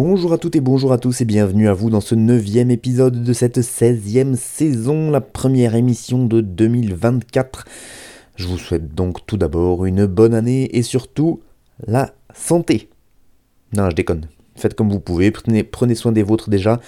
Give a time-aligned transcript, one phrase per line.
[0.00, 3.24] Bonjour à toutes et bonjour à tous et bienvenue à vous dans ce neuvième épisode
[3.24, 7.64] de cette 16e saison, la première émission de 2024.
[8.36, 11.40] Je vous souhaite donc tout d'abord une bonne année et surtout
[11.84, 12.90] la santé.
[13.76, 14.28] Non, je déconne.
[14.54, 16.78] Faites comme vous pouvez, prenez, prenez soin des vôtres déjà.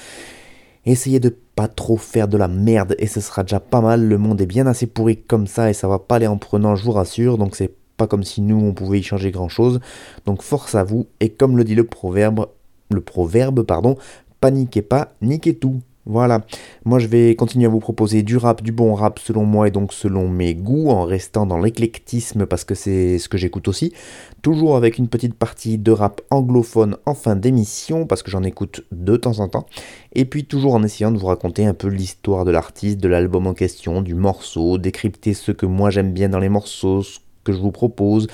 [0.86, 4.06] Essayez de pas trop faire de la merde et ce sera déjà pas mal.
[4.06, 6.76] Le monde est bien assez pourri comme ça et ça va pas aller en prenant,
[6.76, 7.38] je vous rassure.
[7.38, 9.80] Donc c'est pas comme si nous on pouvait y changer grand chose.
[10.26, 12.46] Donc force à vous et comme le dit le proverbe,
[12.90, 13.96] le proverbe, pardon,
[14.40, 15.80] paniquez pas, niquez tout.
[16.06, 16.40] Voilà,
[16.86, 19.70] moi je vais continuer à vous proposer du rap, du bon rap selon moi et
[19.70, 23.92] donc selon mes goûts, en restant dans l'éclectisme parce que c'est ce que j'écoute aussi.
[24.40, 28.82] Toujours avec une petite partie de rap anglophone en fin d'émission parce que j'en écoute
[28.90, 29.66] de temps en temps.
[30.14, 33.46] Et puis toujours en essayant de vous raconter un peu l'histoire de l'artiste, de l'album
[33.46, 37.18] en question, du morceau, décrypter ce que moi j'aime bien dans les morceaux, ce
[37.52, 38.26] je vous propose,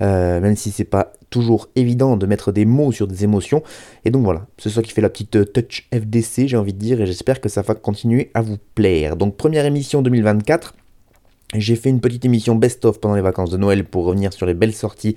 [0.00, 3.62] euh, même si c'est pas toujours évident de mettre des mots sur des émotions.
[4.04, 6.78] Et donc voilà, c'est ça qui fait la petite euh, touch FDC, j'ai envie de
[6.78, 9.16] dire, et j'espère que ça va continuer à vous plaire.
[9.16, 10.74] Donc première émission 2024.
[11.54, 14.54] J'ai fait une petite émission best-of pendant les vacances de Noël pour revenir sur les
[14.54, 15.16] belles sorties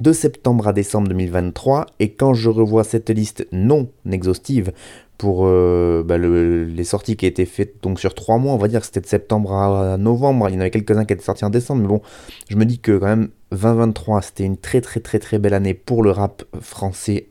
[0.00, 1.86] de septembre à décembre 2023.
[2.00, 4.72] Et quand je revois cette liste non exhaustive
[5.18, 8.68] pour euh, bah, le- les sorties qui étaient faites donc sur trois mois, on va
[8.68, 10.48] dire que c'était de septembre à novembre.
[10.48, 12.00] Il y en avait quelques-uns qui étaient sortis en décembre, mais bon,
[12.48, 15.74] je me dis que quand même 2023 c'était une très très très très belle année
[15.74, 17.28] pour le rap français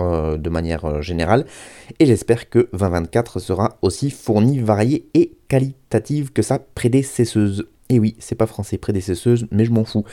[0.00, 1.46] euh, de manière euh, générale.
[2.00, 7.66] Et j'espère que 2024 sera aussi fourni, varié et qualitative que sa prédécesseuse.
[7.88, 10.04] Et oui, c'est pas français prédécesseuse, mais je m'en fous.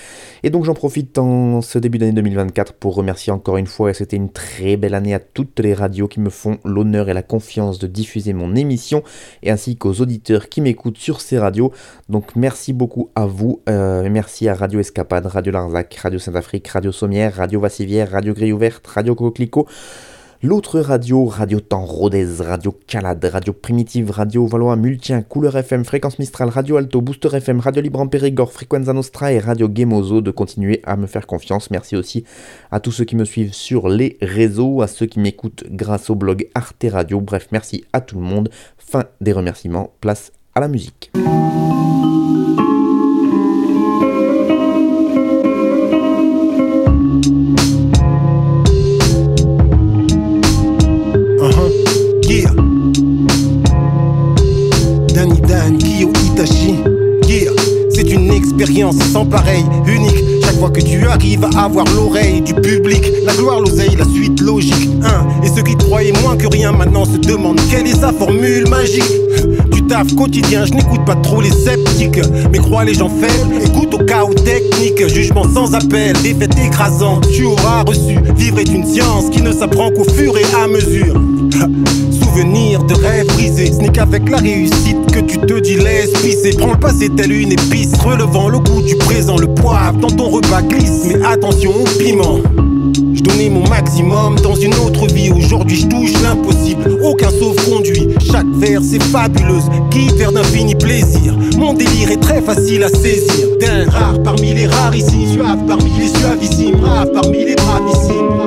[0.43, 3.93] Et donc j'en profite en ce début d'année 2024 pour remercier encore une fois, et
[3.95, 7.23] c'était une très belle année à toutes les radios qui me font l'honneur et la
[7.23, 9.01] confiance de diffuser mon émission,
[9.41, 11.71] et ainsi qu'aux auditeurs qui m'écoutent sur ces radios.
[12.09, 16.91] Donc merci beaucoup à vous, euh, merci à Radio Escapade, Radio Larzac, Radio Saint-Afrique, Radio
[16.91, 19.65] Sommière, Radio Vassivière, Radio Grille Ouverte, Radio Coquelicot,
[20.45, 26.19] L'autre radio, Radio Temps Rodez, Radio Calade, Radio Primitive, Radio Valois Multien, Couleur FM, Fréquence
[26.19, 30.31] Mistral, Radio Alto, Booster FM, Radio Libre en Périgord, Frequenza Nostra et Radio Gemozo de
[30.31, 31.71] continuer à me faire confiance.
[31.71, 32.25] Merci aussi
[32.71, 36.15] à tous ceux qui me suivent sur les réseaux, à ceux qui m'écoutent grâce au
[36.15, 37.21] blog Arte Radio.
[37.21, 38.49] Bref, merci à tout le monde.
[38.77, 41.09] Fin des remerciements, place à la musique.
[58.35, 60.23] Expérience sans pareil, unique.
[60.43, 64.39] Chaque fois que tu arrives à avoir l'oreille du public, la gloire, l'oseille, la suite
[64.41, 64.89] logique.
[65.03, 65.25] Hein.
[65.43, 69.03] Et ceux qui croyaient moins que rien maintenant se demandent quelle est sa formule magique?
[69.71, 72.19] Du taf quotidien, je n'écoute pas trop les sceptiques.
[72.51, 75.07] Mais crois les gens faibles, écoute au chaos technique.
[75.07, 77.27] Jugement sans appel, défaite écrasante.
[77.31, 78.17] Tu auras reçu.
[78.35, 81.19] Vivre est une science qui ne s'apprend qu'au fur et à mesure.
[82.11, 86.51] Souvenir de rêves brisés, ce n'est qu'avec la réussite que tu te dis laisse pisser.
[86.57, 90.29] Prends le passé tel une épice, relevant le goût du présent, le poivre dans ton
[90.29, 91.03] repas glisse.
[91.07, 92.39] Mais attention au piment.
[93.13, 95.31] Je donnais mon maximum dans une autre vie.
[95.31, 96.99] Aujourd'hui, je touche l'impossible.
[97.03, 98.09] Aucun sauf-conduit.
[98.31, 99.69] Chaque vers, c'est fabuleuse.
[99.91, 101.37] Quitte vers d'infini plaisir.
[101.57, 103.47] Mon délire est très facile à saisir.
[103.87, 105.27] Rare parmi les rares ici.
[105.33, 106.83] Suave parmi les suavissimes.
[106.83, 108.39] Rare parmi les bravissimes.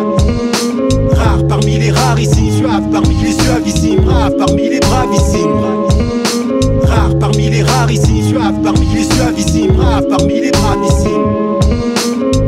[1.13, 2.46] Rare parmi les rares ici.
[2.57, 4.09] Suave parmi les suavissimes.
[4.09, 5.61] Rare parmi les bravissimes.
[6.83, 8.23] Rare parmi les rares ici.
[8.29, 9.77] Suave parmi les suavissimes.
[9.79, 11.57] Rare parmi les bravissimes.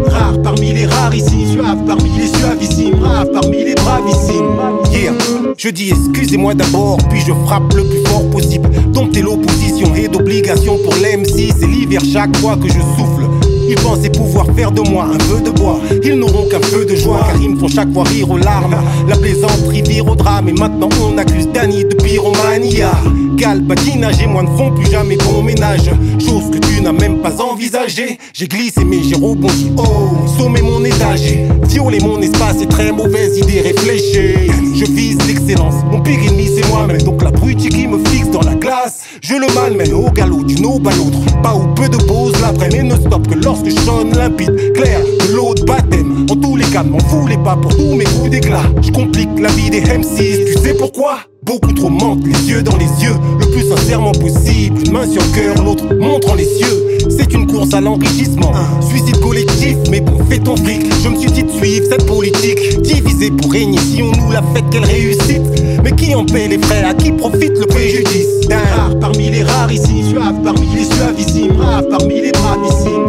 [0.06, 4.56] Rare parmi les rares ici, suave parmi les suavissimes, rare parmi les bravissimes.
[4.92, 5.12] Yeah.
[5.56, 8.70] Je dis excusez-moi d'abord, puis je frappe le plus fort possible.
[8.92, 13.27] Dompter l'opposition et d'obligation pour l'MC, c'est l'hiver chaque fois que je souffle.
[13.68, 15.78] Ils pensaient pouvoir faire de moi un feu de bois.
[16.02, 18.76] Ils n'auront qu'un feu de joie, car ils me font chaque fois rire aux larmes.
[19.08, 22.92] La plaisanterie vire au drame, et maintenant on accuse Danny de pyromania.
[23.36, 25.90] Cal, patinage et moi ne font plus jamais bon ménage.
[26.18, 28.18] Chose que tu n'as même pas envisagée.
[28.32, 29.70] J'ai glissé, mais j'ai rebondi.
[29.76, 31.38] Oh, sommet mon étage.
[31.68, 34.50] Violer mon espace, c'est très mauvaise idée réfléchie.
[34.74, 37.02] Je vise l'excellence, mon pire ennemi c'est moi-même.
[37.02, 39.07] Donc la brute qui me fixe dans la glace.
[39.28, 41.18] Je le malmène au galop d'une aube à l'autre.
[41.42, 45.00] Pas ou peu de pause, l'après, mais ne stop que lorsque je sonne limpide, clair,
[45.02, 46.26] de l'eau de baptême.
[46.30, 48.62] En tous les cas, m'en voulez pas pour tous mes coups d'éclat.
[48.80, 51.18] Je complique la vie des M6, tu sais pourquoi?
[51.42, 54.80] Beaucoup trop mentent, les yeux dans les yeux, le plus sincèrement possible.
[54.86, 56.98] Une main sur cœur, l'autre montrant les cieux.
[57.10, 60.86] C'est une course à l'enrichissement, suicide collectif, mais bon, fais ton fric?
[61.04, 63.78] Je me suis dit de suivre cette politique, divisée pour régner.
[63.78, 65.42] Si on nous la fait, qu'elle réussite?
[65.88, 69.42] Mais qui en paie les frais, à qui profite le préjudice D'un rare parmi les
[69.42, 73.06] rares ici, suave parmi les suavissimes, rare parmi les bravissimes.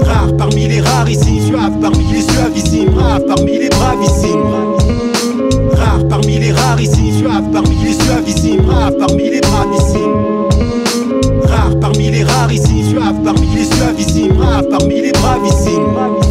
[0.00, 4.42] Rare parmi les rares ici, suave parmi les suavissimes, rare parmi les bravissimes.
[5.74, 10.48] Rare parmi les rares ici, suave parmi les suavissimes, rare parmi les bravissimes.
[11.44, 16.23] Rare parmi les rares ici, suave parmi les suavissimes, rare parmi les bravissimes.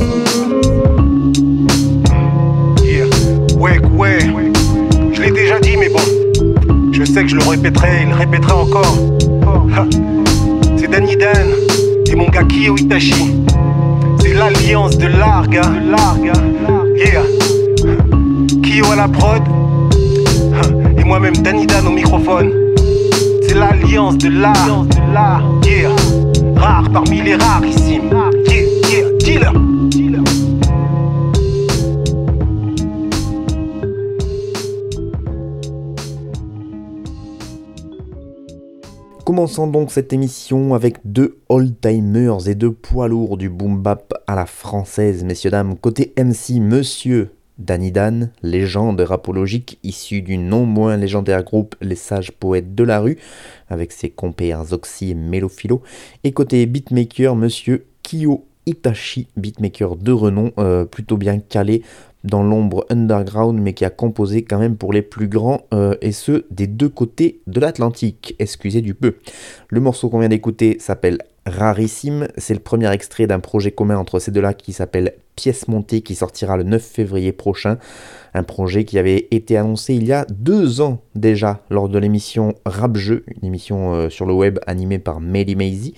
[7.28, 8.98] Je le répéterai, il le répétera encore.
[10.78, 11.48] C'est Danny Dan
[12.12, 13.36] et mon gars Kyo Itachi.
[14.20, 15.72] C'est l'alliance de l'art, gars.
[16.96, 17.24] Yeah.
[18.62, 19.44] Kyo à la prod.
[20.98, 22.52] Et moi-même Danny Dan au microphone.
[23.48, 24.86] C'est l'alliance de l'art.
[25.66, 25.90] Yeah.
[26.56, 27.84] Rare parmi les rarissimes.
[27.84, 27.93] Yeah,
[39.34, 44.36] Commençons donc cette émission avec deux old-timers et deux poids lourds du boom bap à
[44.36, 45.76] la française, messieurs dames.
[45.76, 52.32] Côté MC, monsieur Danny Dan, légende rapologique issue du non moins légendaire groupe Les Sages
[52.32, 53.18] Poètes de la Rue,
[53.70, 55.82] avec ses compères Zoxy et Mélophilo.
[56.24, 61.82] Et côté beatmaker, monsieur Kyo Itachi, beatmaker de renom, euh, plutôt bien calé
[62.24, 66.12] dans l'ombre underground, mais qui a composé quand même pour les plus grands, euh, et
[66.12, 69.16] ce, des deux côtés de l'Atlantique, excusez du peu.
[69.70, 74.20] Le morceau qu'on vient d'écouter s'appelle Rarissime, c'est le premier extrait d'un projet commun entre
[74.20, 77.78] ces deux-là qui s'appelle Pièce montée, qui sortira le 9 février prochain.
[78.34, 82.54] Un projet qui avait été annoncé il y a deux ans déjà lors de l'émission
[82.66, 85.96] Rap Jeu, une émission euh, sur le web animée par Melly Maisy.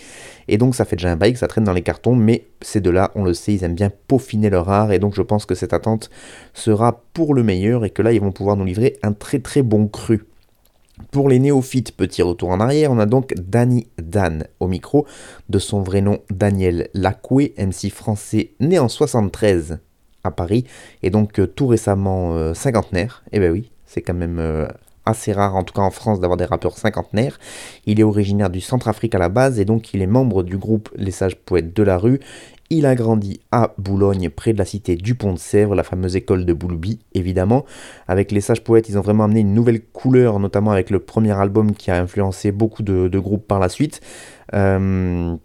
[0.47, 3.12] Et donc ça fait déjà un bail ça traîne dans les cartons, mais ces deux-là,
[3.13, 5.74] on le sait, ils aiment bien peaufiner leur art, et donc je pense que cette
[5.74, 6.09] attente
[6.53, 9.62] sera pour le meilleur, et que là ils vont pouvoir nous livrer un très très
[9.62, 10.24] bon cru.
[11.12, 15.06] Pour les néophytes, petit retour en arrière, on a donc Danny Dan au micro,
[15.50, 19.80] de son vrai nom Daniel Lacoué, MC français né en 73
[20.24, 20.65] à Paris,
[21.03, 23.24] et donc euh, tout récemment euh, cinquantenaire.
[23.31, 24.68] Et ben oui, c'est quand même euh,
[25.06, 27.39] assez rare, en tout cas en France, d'avoir des rappeurs cinquantenaires.
[27.86, 30.89] Il est originaire du Centrafrique à la base, et donc il est membre du groupe
[30.95, 32.19] Les Sages Poètes de la Rue.
[32.71, 36.15] Il a grandi à Boulogne, près de la cité du Pont de Sèvres, la fameuse
[36.15, 37.63] école de Boulby, évidemment.
[38.07, 41.33] Avec les sages poètes, ils ont vraiment amené une nouvelle couleur, notamment avec le premier
[41.33, 44.01] album qui a influencé beaucoup de, groupes par la suite.
[44.56, 45.35] Euh,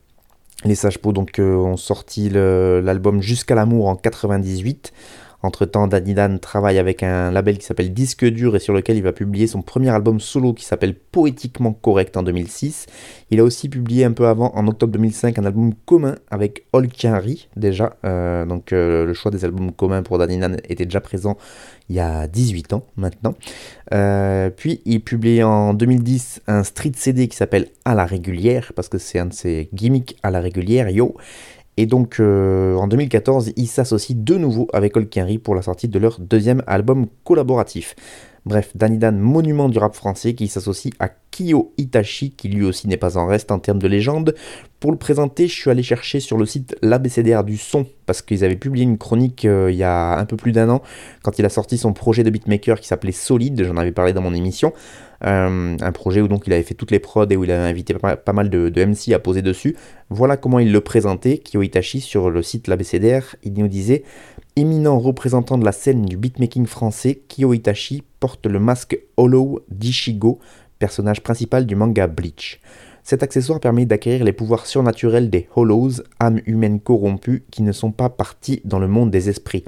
[0.64, 4.92] les sages poètes euh, ont sorti l'album Jusqu'à l'amour en 98.
[5.42, 9.02] Entre-temps, Danny Dan travaille avec un label qui s'appelle Disque Dur et sur lequel il
[9.02, 12.86] va publier son premier album solo qui s'appelle Poétiquement Correct en 2006.
[13.30, 17.48] Il a aussi publié un peu avant, en octobre 2005, un album commun avec Olkinry
[17.56, 17.96] déjà.
[18.04, 21.36] Euh, donc euh, le choix des albums communs pour Danny Dan était déjà présent
[21.90, 23.34] il y a 18 ans maintenant.
[23.92, 28.88] Euh, puis il publie en 2010 un street CD qui s'appelle À la régulière, parce
[28.88, 31.16] que c'est un de ses gimmicks à la régulière, yo.
[31.80, 35.98] Et donc euh, en 2014, ils s'associent de nouveau avec Olkinry pour la sortie de
[35.98, 37.96] leur deuxième album collaboratif.
[38.44, 42.86] Bref, Danny Dan, monument du rap français, qui s'associe à Kyo Itachi, qui lui aussi
[42.86, 44.34] n'est pas en reste en termes de légende.
[44.78, 48.44] Pour le présenter, je suis allé chercher sur le site l'ABCDR du son, parce qu'ils
[48.44, 50.82] avaient publié une chronique euh, il y a un peu plus d'un an,
[51.22, 54.22] quand il a sorti son projet de beatmaker qui s'appelait Solide, j'en avais parlé dans
[54.22, 54.74] mon émission.
[55.24, 57.68] Euh, un projet où donc il avait fait toutes les prods et où il avait
[57.68, 59.76] invité pas, mal de, de, MC à poser dessus.
[60.08, 63.36] Voilà comment il le présentait, Kyo Itachi, sur le site l'ABCDR.
[63.42, 64.02] Il nous disait
[64.56, 70.38] Éminent représentant de la scène du beatmaking français, Kyo Itachi porte le masque Hollow d'Ishigo,
[70.78, 72.60] personnage principal du manga Bleach.
[73.02, 77.92] Cet accessoire permet d'acquérir les pouvoirs surnaturels des Hollows, âmes humaines corrompues qui ne sont
[77.92, 79.64] pas parties dans le monde des esprits.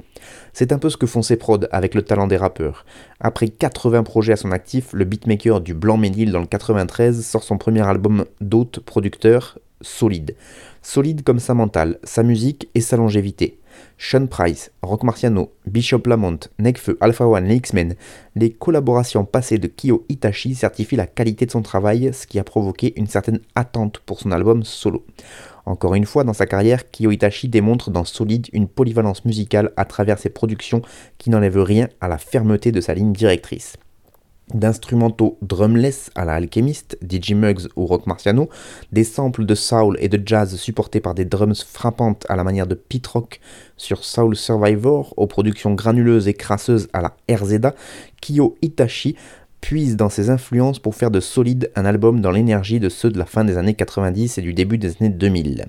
[0.53, 2.85] C'est un peu ce que font ces prods avec le talent des rappeurs.
[3.19, 7.43] Après 80 projets à son actif, le beatmaker du Blanc Ménil dans le 93 sort
[7.43, 10.35] son premier album d'hôte producteur, Solide.
[10.81, 13.59] Solide comme sa mentale, sa musique et sa longévité.
[13.97, 17.95] Sean Price, Rock Marciano, Bishop Lamont, Nekfeu, Alpha One, les X-Men,
[18.35, 22.43] les collaborations passées de Kyo Itachi certifient la qualité de son travail, ce qui a
[22.43, 25.05] provoqué une certaine attente pour son album solo.
[25.65, 29.85] Encore une fois, dans sa carrière, Kyo Itachi démontre dans Solide une polyvalence musicale à
[29.85, 30.81] travers ses productions
[31.17, 33.77] qui n'enlèvent rien à la fermeté de sa ligne directrice.
[34.53, 38.49] D'instrumentaux drumless à la Alchemist, Digimugs ou Rock Marciano,
[38.91, 42.67] des samples de soul et de jazz supportés par des drums frappantes à la manière
[42.67, 43.39] de Pete Rock
[43.77, 47.73] sur Soul Survivor, aux productions granuleuses et crasseuses à la RZA,
[48.21, 49.15] Kyo Itachi
[49.61, 53.17] puise dans ses influences pour faire de Solid un album dans l'énergie de ceux de
[53.17, 55.67] la fin des années 90 et du début des années 2000.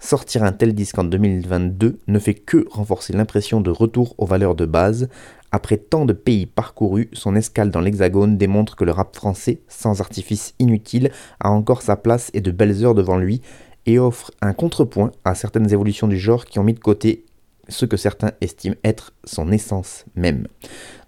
[0.00, 4.54] Sortir un tel disque en 2022 ne fait que renforcer l'impression de retour aux valeurs
[4.54, 5.08] de base.
[5.50, 10.00] Après tant de pays parcourus, son escale dans l'Hexagone démontre que le rap français, sans
[10.00, 13.42] artifice inutile, a encore sa place et de belles heures devant lui,
[13.86, 17.24] et offre un contrepoint à certaines évolutions du genre qui ont mis de côté
[17.68, 20.46] ce que certains estiment être son essence même.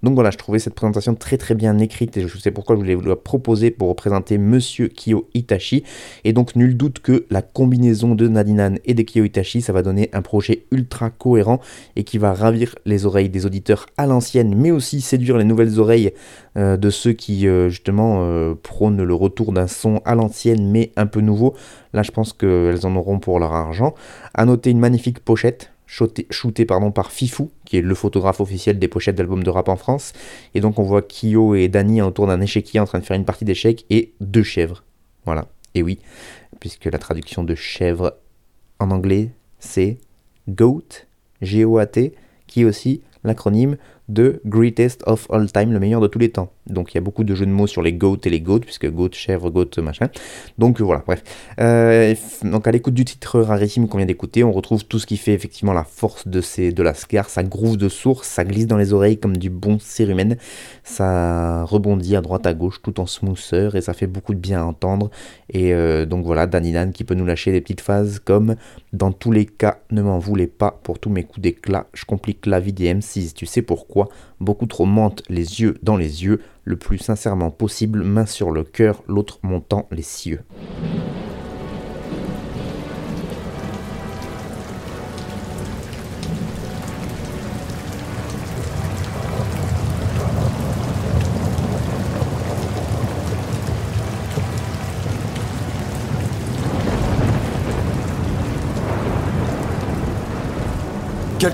[0.03, 2.81] Donc voilà, je trouvais cette présentation très très bien écrite et je sais pourquoi je
[2.81, 5.85] voulais vous la proposer pour représenter Monsieur Kyo Itachi.
[6.25, 9.83] Et donc nul doute que la combinaison de Nadinan et de Kyo Itachi, ça va
[9.83, 11.61] donner un projet ultra cohérent
[11.97, 15.79] et qui va ravir les oreilles des auditeurs à l'ancienne, mais aussi séduire les nouvelles
[15.79, 16.13] oreilles
[16.57, 20.93] euh, de ceux qui euh, justement euh, prônent le retour d'un son à l'ancienne mais
[20.97, 21.55] un peu nouveau.
[21.93, 23.95] Là, je pense qu'elles en auront pour leur argent.
[24.35, 29.17] À noter une magnifique pochette shooté, par Fifou, qui est le photographe officiel des pochettes
[29.17, 30.13] d'albums de rap en France.
[30.55, 33.25] Et donc on voit Kyo et Dani autour d'un échiquier en train de faire une
[33.25, 34.85] partie d'échecs et deux chèvres.
[35.25, 35.49] Voilà.
[35.75, 35.99] Et oui,
[36.61, 38.17] puisque la traduction de chèvre
[38.79, 39.99] en anglais, c'est
[40.49, 41.07] GOAT,
[41.43, 42.15] G-O-A-T,
[42.47, 43.77] qui est aussi l'acronyme
[44.13, 46.51] de Greatest of All Time, le meilleur de tous les temps.
[46.67, 48.61] Donc il y a beaucoup de jeux de mots sur les goats et les goats,
[48.61, 50.09] puisque goat, chèvre, goat, machin.
[50.59, 51.23] Donc voilà, bref.
[51.61, 55.17] Euh, donc à l'écoute du titre rarissime qu'on vient d'écouter, on retrouve tout ce qui
[55.17, 58.67] fait effectivement la force de, ces, de la Scar, ça groove de source, ça glisse
[58.67, 60.37] dans les oreilles comme du bon cérumen,
[60.85, 64.61] ça rebondit à droite à gauche tout en smootheur et ça fait beaucoup de bien
[64.61, 65.11] à entendre.
[65.53, 68.57] Et euh, donc voilà, Danny Dan qui peut nous lâcher des petites phases comme
[68.93, 72.47] dans tous les cas, ne m'en voulez pas pour tous mes coups d'éclat, je complique
[72.47, 74.00] la vie des M6, tu sais pourquoi?
[74.41, 78.65] Beaucoup trop mentent les yeux dans les yeux, le plus sincèrement possible, main sur le
[78.65, 80.41] cœur, l'autre montant les cieux.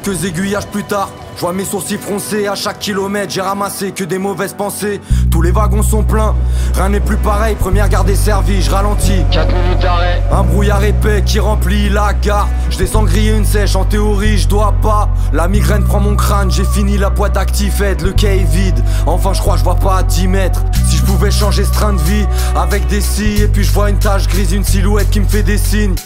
[0.06, 4.04] Quelques aiguillages plus tard, je vois mes sourcils froncés à chaque kilomètre, j'ai ramassé que
[4.04, 5.00] des mauvaises pensées.
[5.32, 6.32] Tous les wagons sont pleins,
[6.76, 7.56] rien n'est plus pareil.
[7.56, 9.24] Première garde servie, je ralentis.
[9.32, 10.22] 4 minutes d'arrêt.
[10.30, 12.48] Un brouillard épais qui remplit la gare.
[12.70, 15.08] Je descends griller une sèche, en théorie je dois pas.
[15.32, 18.78] La migraine prend mon crâne, j'ai fini la boîte ActiveAid, le quai est vide.
[19.06, 20.62] Enfin je crois je vois pas à 10 mètres.
[20.88, 23.90] Si je pouvais changer ce train de vie avec des scies, et puis je vois
[23.90, 25.96] une tache grise, une silhouette qui me fait des signes.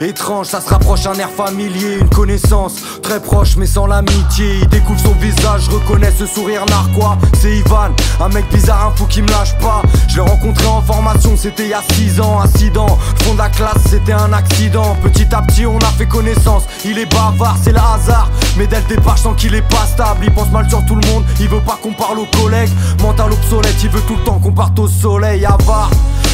[0.00, 4.58] Étrange, ça se rapproche un air familier, une connaissance très proche mais sans l'amitié.
[4.62, 7.18] Il découvre son visage, je reconnais ce sourire narquois.
[7.40, 9.82] C'est Ivan, un mec bizarre, un fou qui me lâche pas.
[10.08, 12.40] Je l'ai rencontré en formation, c'était il y a 6 ans.
[12.40, 14.96] Incident, fond de la classe, c'était un accident.
[15.02, 16.64] Petit à petit, on a fait connaissance.
[16.84, 18.30] Il est bavard, c'est le hasard.
[18.56, 20.20] Mais dès le départ, je sens qu'il est pas stable.
[20.24, 22.70] Il pense mal sur tout le monde, il veut pas qu'on parle aux collègues.
[23.02, 25.44] Mental obsolète, il veut tout le temps qu'on parte au soleil.
[25.44, 25.90] Avare.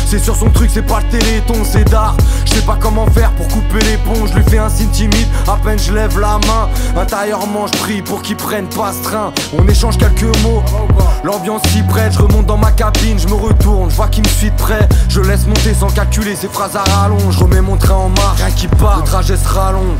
[0.08, 2.16] C'est sur son truc, c'est pas le téléthon, c'est d'art.
[2.44, 4.24] Je sais pas comment faire pour couper les ponts.
[4.26, 6.68] Je lui fais un signe timide, à peine je lève la main.
[6.96, 9.32] Intérieurement, je prie pour qu'il prenne pas ce train.
[9.58, 10.62] On échange quelques mots.
[11.24, 14.28] L'ambiance s'y prête, je remonte dans ma cabine, je me retourne, je vois qu'il me
[14.28, 14.88] suit de près.
[15.08, 17.34] Je laisse monter sans calculer ses phrases à rallonge.
[17.34, 19.96] Je remets mon train en marche, rien qui part, le trajet sera long.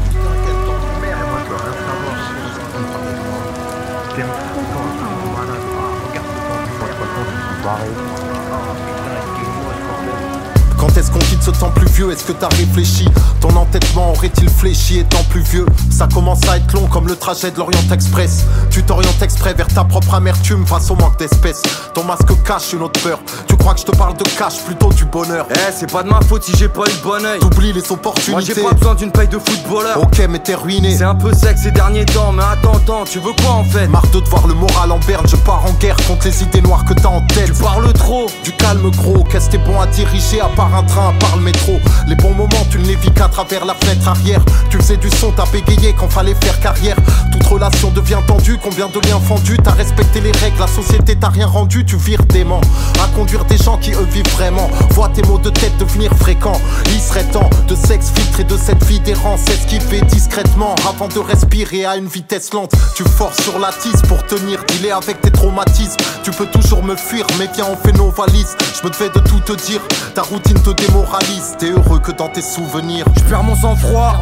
[11.46, 13.08] Ce temps plus vieux Est-ce que t'as réfléchi?
[13.40, 15.66] Ton entêtement aurait-il fléchi étant plus vieux?
[15.90, 18.44] Ça commence à être long comme le trajet de l'Orient Express.
[18.70, 21.62] Tu t'orientes exprès vers ta propre amertume face au manque d'espèces.
[21.94, 23.18] Ton masque cache une autre peur.
[23.48, 26.08] Tu crois que je te parle de cash plutôt du bonheur Eh, c'est pas de
[26.08, 27.38] ma faute si j'ai pas eu de bon oeil.
[27.38, 28.62] T'oublies les Moi j'ai opportunités.
[28.62, 30.02] pas besoin d'une paye de footballeur.
[30.02, 30.96] Ok, mais t'es ruiné.
[30.96, 33.86] C'est un peu sec ces derniers temps, mais attends, attends, tu veux quoi en fait?
[33.86, 36.62] Marre de te voir le moral en berne, je pars en guerre contre les idées
[36.62, 37.46] noires que t'as en tête.
[37.46, 40.82] Tu parles trop Du calme gros, qu'est-ce que t'es bon à diriger à part un
[40.82, 41.78] train, à part le métro.
[42.08, 44.40] Les bons moments, tu ne les vis qu'à travers la fenêtre arrière.
[44.70, 46.96] Tu faisais du son, t'as bégayé quand fallait faire carrière.
[47.32, 49.58] Toute relation devient tendue, combien de liens fendus.
[49.62, 52.60] T'as respecté les règles, la société t'a rien rendu, tu vires dément
[53.02, 54.70] À conduire des gens qui eux vivent vraiment.
[54.90, 56.60] Vois tes mots de tête devenir fréquents.
[56.86, 61.84] Il serait temps de sexe filtré de cette vie d'errance Esquiver discrètement avant de respirer
[61.84, 62.72] à une vitesse lente.
[62.94, 65.96] Tu forces sur la tisse pour tenir, dealer avec tes traumatismes.
[66.22, 68.56] Tu peux toujours me fuir, mais viens on fait nos valises.
[68.80, 69.80] Je me devais de tout te dire,
[70.14, 71.25] ta routine te démoralise
[71.58, 74.20] T'es heureux que dans tes souvenirs Je perds mon sang-froid,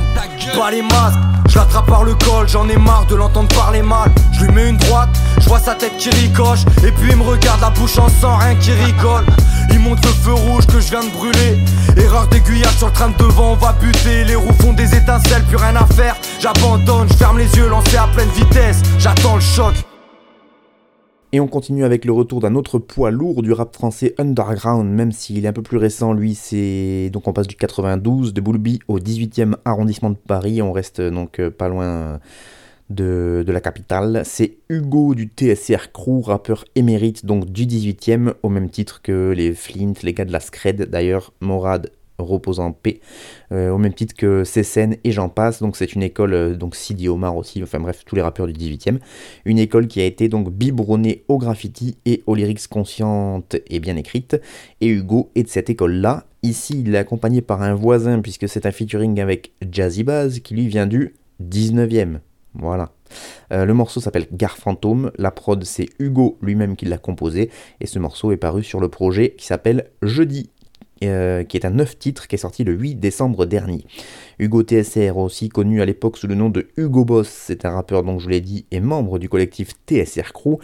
[0.57, 1.19] pas les masques
[1.49, 4.11] Je l'attrape par le col, j'en ai marre de l'entendre parler mal.
[4.33, 5.09] Je lui mets une droite,
[5.41, 6.61] je vois sa tête qui ricoche.
[6.87, 9.27] Et puis il me regarde la bouche en sang, rien qui rigole.
[9.71, 11.59] Il monte le feu rouge que je viens de brûler.
[11.97, 14.25] Erreur d'aiguillage sur le train de devant, on va buter.
[14.25, 16.17] Les roues font des étincelles, plus rien à faire.
[16.41, 18.81] J'abandonne, je ferme les yeux, lancé à pleine vitesse.
[18.99, 19.75] J'attends le choc.
[21.35, 25.11] Et on continue avec le retour d'un autre poids lourd du rap français underground, même
[25.11, 27.11] s'il est un peu plus récent, lui c'est...
[27.13, 31.41] Donc on passe du 92 de Boulby au 18e arrondissement de Paris, on reste donc
[31.41, 32.21] euh, pas loin
[32.89, 34.23] de, de la capitale.
[34.25, 39.55] C'est Hugo du TSR Crew, rappeur émérite donc du 18e, au même titre que les
[39.55, 43.01] Flint, les gars de la Scred d'ailleurs, Morad repose en paix,
[43.53, 45.61] euh, au même titre que Cécène et j'en passe.
[45.61, 48.53] Donc c'est une école, euh, donc Sidi Omar aussi, enfin bref, tous les rappeurs du
[48.53, 48.99] 18e.
[49.45, 53.97] Une école qui a été donc biberonnée au graffiti et aux lyrics conscientes et bien
[53.97, 54.41] écrites.
[54.81, 56.25] Et Hugo est de cette école-là.
[56.43, 60.55] Ici, il est accompagné par un voisin, puisque c'est un featuring avec Jazzy Baz, qui
[60.55, 62.19] lui vient du 19e.
[62.55, 62.93] Voilà.
[63.53, 65.11] Euh, le morceau s'appelle Gare Fantôme.
[65.19, 67.51] La prod, c'est Hugo lui-même qui l'a composé.
[67.81, 70.51] Et ce morceau est paru sur le projet qui s'appelle Jeudi.
[71.03, 73.85] Euh, qui est un neuf titre qui est sorti le 8 décembre dernier.
[74.39, 78.05] Hugo TSR, aussi connu à l'époque sous le nom de Hugo Boss, c'est un rappeur
[78.05, 80.59] dont je l'ai dit est membre du collectif TSR Crew.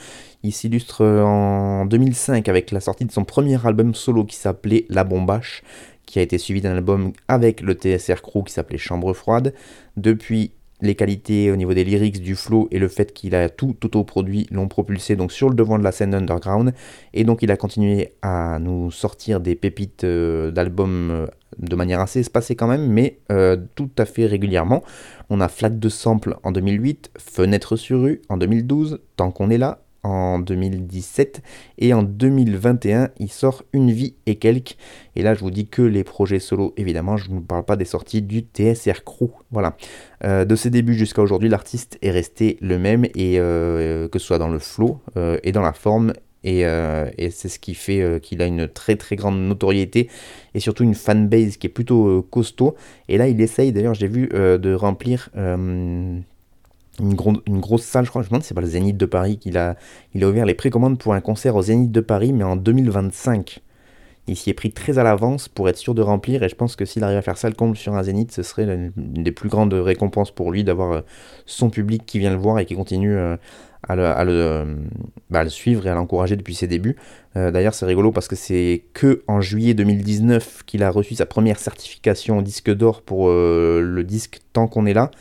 [0.44, 5.02] Il s'illustre en 2005 avec la sortie de son premier album solo qui s'appelait La
[5.02, 5.62] Bombache,
[6.06, 9.52] qui a été suivi d'un album avec le TSR Crew qui s'appelait Chambre Froide.
[9.96, 13.76] Depuis, les qualités au niveau des lyrics, du flow et le fait qu'il a tout
[13.84, 16.72] autoproduit l'ont propulsé sur le devant de la scène underground
[17.14, 21.26] et donc il a continué à nous sortir des pépites euh, d'albums euh,
[21.58, 24.82] de manière assez espacée quand même mais euh, tout à fait régulièrement.
[25.28, 29.58] On a Flat de Sample en 2008, Fenêtre sur rue en 2012, Tant qu'on est
[29.58, 31.42] là en 2017
[31.78, 34.76] et en 2021 il sort Une vie et quelques.
[35.16, 37.76] Et là je vous dis que les projets solo évidemment je ne vous parle pas
[37.76, 39.30] des sorties du TSR Crew.
[39.50, 39.76] Voilà.
[40.24, 44.26] Euh, de ses débuts jusqu'à aujourd'hui l'artiste est resté le même et euh, que ce
[44.26, 46.12] soit dans le flow euh, et dans la forme.
[46.42, 50.08] Et, et c'est ce qui fait qu'il a une très très grande notoriété
[50.54, 52.76] et surtout une fanbase qui est plutôt costaud.
[53.10, 55.28] Et là il essaye d'ailleurs j'ai vu de remplir
[57.00, 59.58] une, grosse salle, je crois, je me demande c'est pas le Zénith de Paris qu'il
[59.58, 59.76] a,
[60.14, 63.60] il a ouvert les précommandes pour un concert au Zénith de Paris, mais en 2025.
[64.28, 66.76] Il s'y est pris très à l'avance pour être sûr de remplir, et je pense
[66.76, 69.32] que s'il arrive à faire ça le comble sur un Zénith, ce serait une des
[69.32, 71.00] plus grandes récompenses pour lui d'avoir euh,
[71.46, 73.36] son public qui vient le voir et qui continue euh,
[73.90, 74.76] euh,
[75.30, 76.96] bah, à le, suivre et à l'encourager depuis ses débuts.
[77.34, 81.58] D'ailleurs, c'est rigolo parce que c'est que en juillet 2019 qu'il a reçu sa première
[81.60, 85.12] certification disque d'or pour le disque Tant qu'on est là.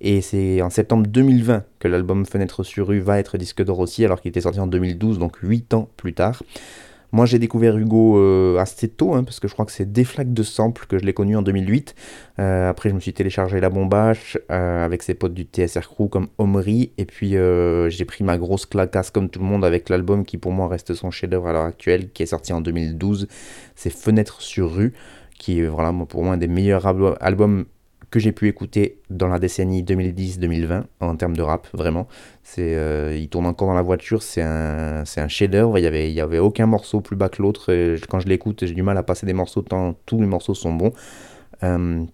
[0.00, 4.04] Et c'est en septembre 2020 que l'album Fenêtre sur rue va être disque d'or aussi,
[4.04, 6.42] alors qu'il était sorti en 2012, donc 8 ans plus tard.
[7.14, 10.02] Moi j'ai découvert Hugo euh, assez tôt, hein, parce que je crois que c'est des
[10.02, 11.94] flaques de sample que je l'ai connu en 2008.
[12.40, 16.08] Euh, après je me suis téléchargé La Bombache euh, avec ses potes du TSR Crew
[16.10, 17.36] comme Omri, et puis
[17.88, 20.92] j'ai pris ma grosse clacasse comme tout le monde avec l'album qui pour moi reste
[20.94, 23.28] son chef-d'œuvre à l'heure actuelle, qui est sorti en 2012.
[23.76, 24.92] C'est Fenêtre sur rue,
[25.38, 26.84] qui est vraiment pour moi un des meilleurs
[27.20, 27.66] albums
[28.14, 32.06] que j'ai pu écouter dans la décennie 2010-2020 en termes de rap, vraiment.
[32.44, 35.78] C'est, euh, il tourne encore dans la voiture, c'est un, c'est un chef-d'œuvre.
[35.78, 37.74] Il y avait, il avait aucun morceau plus bas que l'autre.
[38.08, 40.72] Quand je l'écoute, j'ai du mal à passer des morceaux tant tous les morceaux sont
[40.72, 40.92] bons.
[41.64, 42.04] Euh,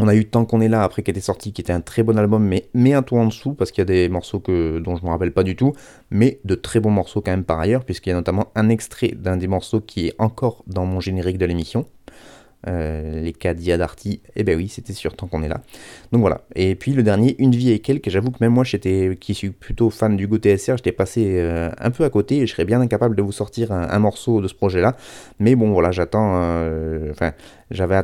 [0.00, 2.02] on a eu Tant qu'on est là après qui était sorti, qui était un très
[2.02, 4.80] bon album, mais, mais un tour en dessous, parce qu'il y a des morceaux que,
[4.80, 5.72] dont je ne me rappelle pas du tout,
[6.10, 9.12] mais de très bons morceaux quand même par ailleurs, puisqu'il y a notamment un extrait
[9.14, 11.86] d'un des morceaux qui est encore dans mon générique de l'émission.
[12.66, 15.60] Euh, les cas d'Iadarty, eh ben oui, c'était sûr tant qu'on est là.
[16.10, 16.40] Donc voilà.
[16.56, 19.50] Et puis le dernier, Une vie et quelques, j'avoue que même moi, j'étais, qui suis
[19.50, 22.64] plutôt fan du Go TSR, j'étais passé euh, un peu à côté et je serais
[22.64, 24.96] bien incapable de vous sortir un, morceau de ce projet-là.
[25.38, 26.32] Mais bon, voilà, j'attends.
[26.34, 27.32] Euh, enfin,
[27.70, 28.02] j'avais.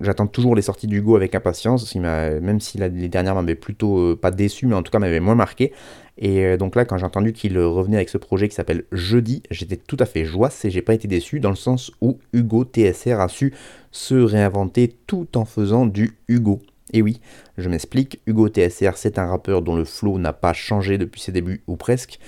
[0.00, 4.30] J'attends toujours les sorties du Go avec impatience, même si les dernières m'avaient plutôt pas
[4.30, 5.72] déçu, mais en tout cas m'avaient moins marqué.
[6.18, 9.42] Et euh, donc là, quand j'ai entendu qu'il revenait avec ce projet qui s'appelle Jeudi,
[9.50, 12.64] j'étais tout à fait joie et j'ai pas été déçu dans le sens où Hugo
[12.64, 13.52] TSR a su
[13.90, 16.60] se réinventer tout en faisant du Hugo.
[16.92, 17.20] Et oui,
[17.58, 21.32] je m'explique, Hugo TSR c'est un rappeur dont le flow n'a pas changé depuis ses
[21.32, 22.18] débuts ou presque.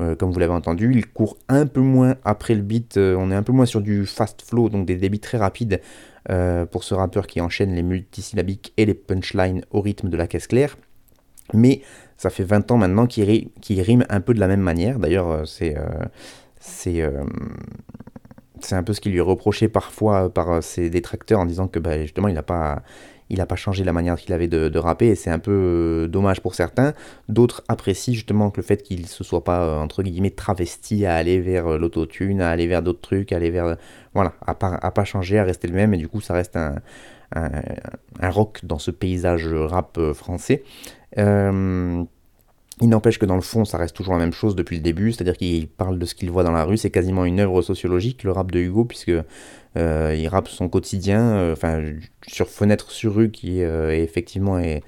[0.00, 3.30] Euh, comme vous l'avez entendu, il court un peu moins après le beat, euh, on
[3.30, 5.80] est un peu moins sur du fast flow, donc des débits très rapides
[6.70, 10.46] pour ce rappeur qui enchaîne les multisyllabiques et les punchlines au rythme de la caisse
[10.46, 10.76] claire.
[11.54, 11.80] Mais
[12.16, 14.98] ça fait 20 ans maintenant qu'il rime un peu de la même manière.
[14.98, 15.86] D'ailleurs, euh, c'est euh,
[16.86, 17.24] euh,
[18.60, 21.78] c'est un peu ce qui lui est reproché parfois par ses détracteurs en disant que
[21.78, 22.82] bah, justement il n'a pas
[23.30, 26.08] il n'a pas changé la manière qu'il avait de, rapper et c'est un peu euh,
[26.08, 26.94] dommage pour certains.
[27.28, 31.14] D'autres apprécient justement que le fait qu'il se soit pas, euh, entre guillemets, travesti à
[31.14, 33.76] aller vers euh, l'autotune, à aller vers d'autres trucs, à aller vers.
[34.14, 36.56] Voilà, à pas, à pas changer, à rester le même et du coup ça reste
[36.56, 36.76] un,
[37.34, 40.64] un, rock dans ce paysage rap français.
[42.80, 45.12] Il n'empêche que dans le fond, ça reste toujours la même chose depuis le début,
[45.12, 48.22] c'est-à-dire qu'il parle de ce qu'il voit dans la rue, c'est quasiment une œuvre sociologique,
[48.22, 49.12] le rap de Hugo, puisque
[49.76, 51.82] euh, il rappe son quotidien, euh, enfin
[52.26, 54.82] sur Fenêtre sur rue, qui euh, est effectivement est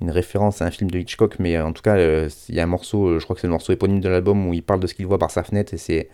[0.00, 2.66] une référence à un film de Hitchcock, mais en tout cas, il y a un
[2.66, 4.94] morceau, je crois que c'est le morceau éponyme de l'album, où il parle de ce
[4.94, 6.08] qu'il voit par sa fenêtre, et c'est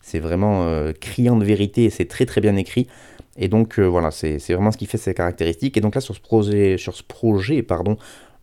[0.00, 0.66] c'est vraiment
[1.00, 2.86] criant de vérité, et c'est très très bien écrit.
[3.36, 5.76] Et donc voilà, c'est vraiment ce qui fait ses caractéristiques.
[5.76, 7.98] Et donc là, sur ce projet, sur ce projet pardon,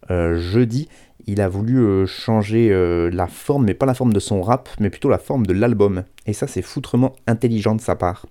[0.09, 0.87] jeudi,
[1.25, 4.69] il a voulu euh, changer euh, la forme, mais pas la forme de son rap,
[4.79, 6.03] mais plutôt la forme de l'album.
[6.25, 8.25] Et ça, c'est foutrement intelligent de sa part.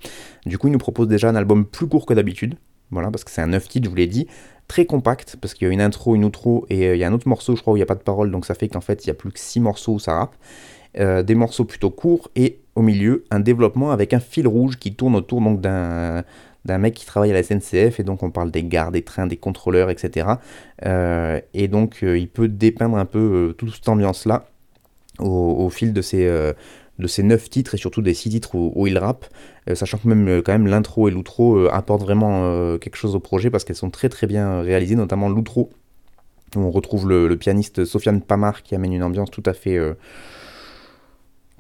[0.46, 2.56] Du coup, il nous propose déjà un album plus court que d'habitude.
[2.90, 4.26] Voilà, parce que c'est un 9 titres, je vous l'ai dit.
[4.68, 7.08] Très compact, parce qu'il y a une intro, une outro, et euh, il y a
[7.08, 8.68] un autre morceau, je crois, où il n'y a pas de parole, donc ça fait
[8.68, 10.37] qu'en fait, il y a plus que 6 morceaux où ça rappe.
[11.26, 15.16] des morceaux plutôt courts, et au milieu, un développement avec un fil rouge qui tourne
[15.16, 16.22] autour donc d'un
[16.64, 19.27] d'un mec qui travaille à la SNCF, et donc on parle des gares, des trains,
[19.27, 20.27] des contrôleurs, etc.
[20.87, 24.46] Euh, et donc euh, il peut dépeindre un peu euh, toute cette ambiance-là
[25.18, 28.98] au, fil de ces, de ces 9 titres, et surtout des 6 titres où, il
[28.98, 29.27] rappe,
[29.75, 33.62] sachant que même quand même l'intro et l'outro apportent vraiment quelque chose au projet, parce
[33.62, 35.70] qu'elles sont très très bien réalisées, notamment l'outro,
[36.57, 39.79] où on retrouve le, pianiste Sofiane Pamar qui amène une ambiance tout à fait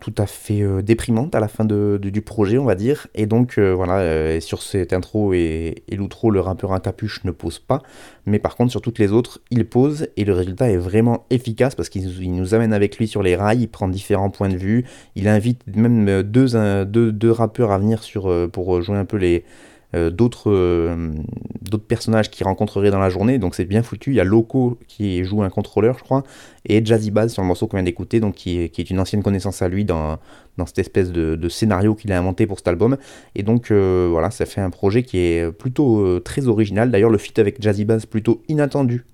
[0.02, 3.06] tout à fait euh, déprimante à la fin du projet, on va dire.
[3.14, 7.30] Et donc, euh, voilà, euh, sur cette intro et, l'outro, le rappeur à capuche ne
[7.30, 7.82] pose pas.
[8.26, 10.08] Mais par contre, sur toutes les autres, il pose.
[10.16, 13.60] Et le résultat est vraiment efficace parce qu'il nous amène avec lui sur les rails.
[13.60, 14.84] Il prend différents points de vue.
[15.14, 18.02] Il invite même deux, rappeurs à venir
[18.50, 19.44] pour jouer un peu les
[19.94, 21.12] d'autres euh,
[21.60, 23.38] d'autres personnages qu'il rencontrerait dans la journée.
[23.38, 24.10] Donc c'est bien foutu.
[24.10, 26.22] Il y a Loco qui joue un contrôleur, je crois,
[26.66, 29.62] et Jazzy Baz sur le morceau qu'on vient d'écouter, donc qui est, une ancienne connaissance
[29.62, 30.18] à lui dans,
[30.66, 32.96] cette espèce de, scénario qu'il a inventé pour cet album.
[33.34, 36.90] Et donc euh, voilà, ça fait un projet qui est plutôt très original.
[36.90, 39.04] D'ailleurs, le feat avec Jazzy Baz plutôt inattendu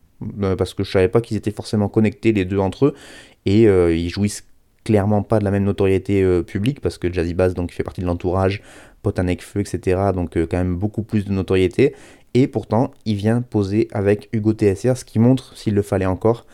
[0.58, 2.94] parce que je savais pas qu'ils étaient forcément connectés les deux entre eux
[3.46, 4.44] et ils jouissent
[4.84, 8.06] clairement pas de la même notoriété publique parce que Jazzy Bass donc fait partie de
[8.06, 8.62] l'entourage
[9.02, 10.12] pote feu, etc.
[10.14, 11.94] Donc euh, quand même beaucoup plus de notoriété.
[12.34, 16.46] Et pourtant, il vient poser avec Hugo TSR, ce qui montre, s'il le fallait encore,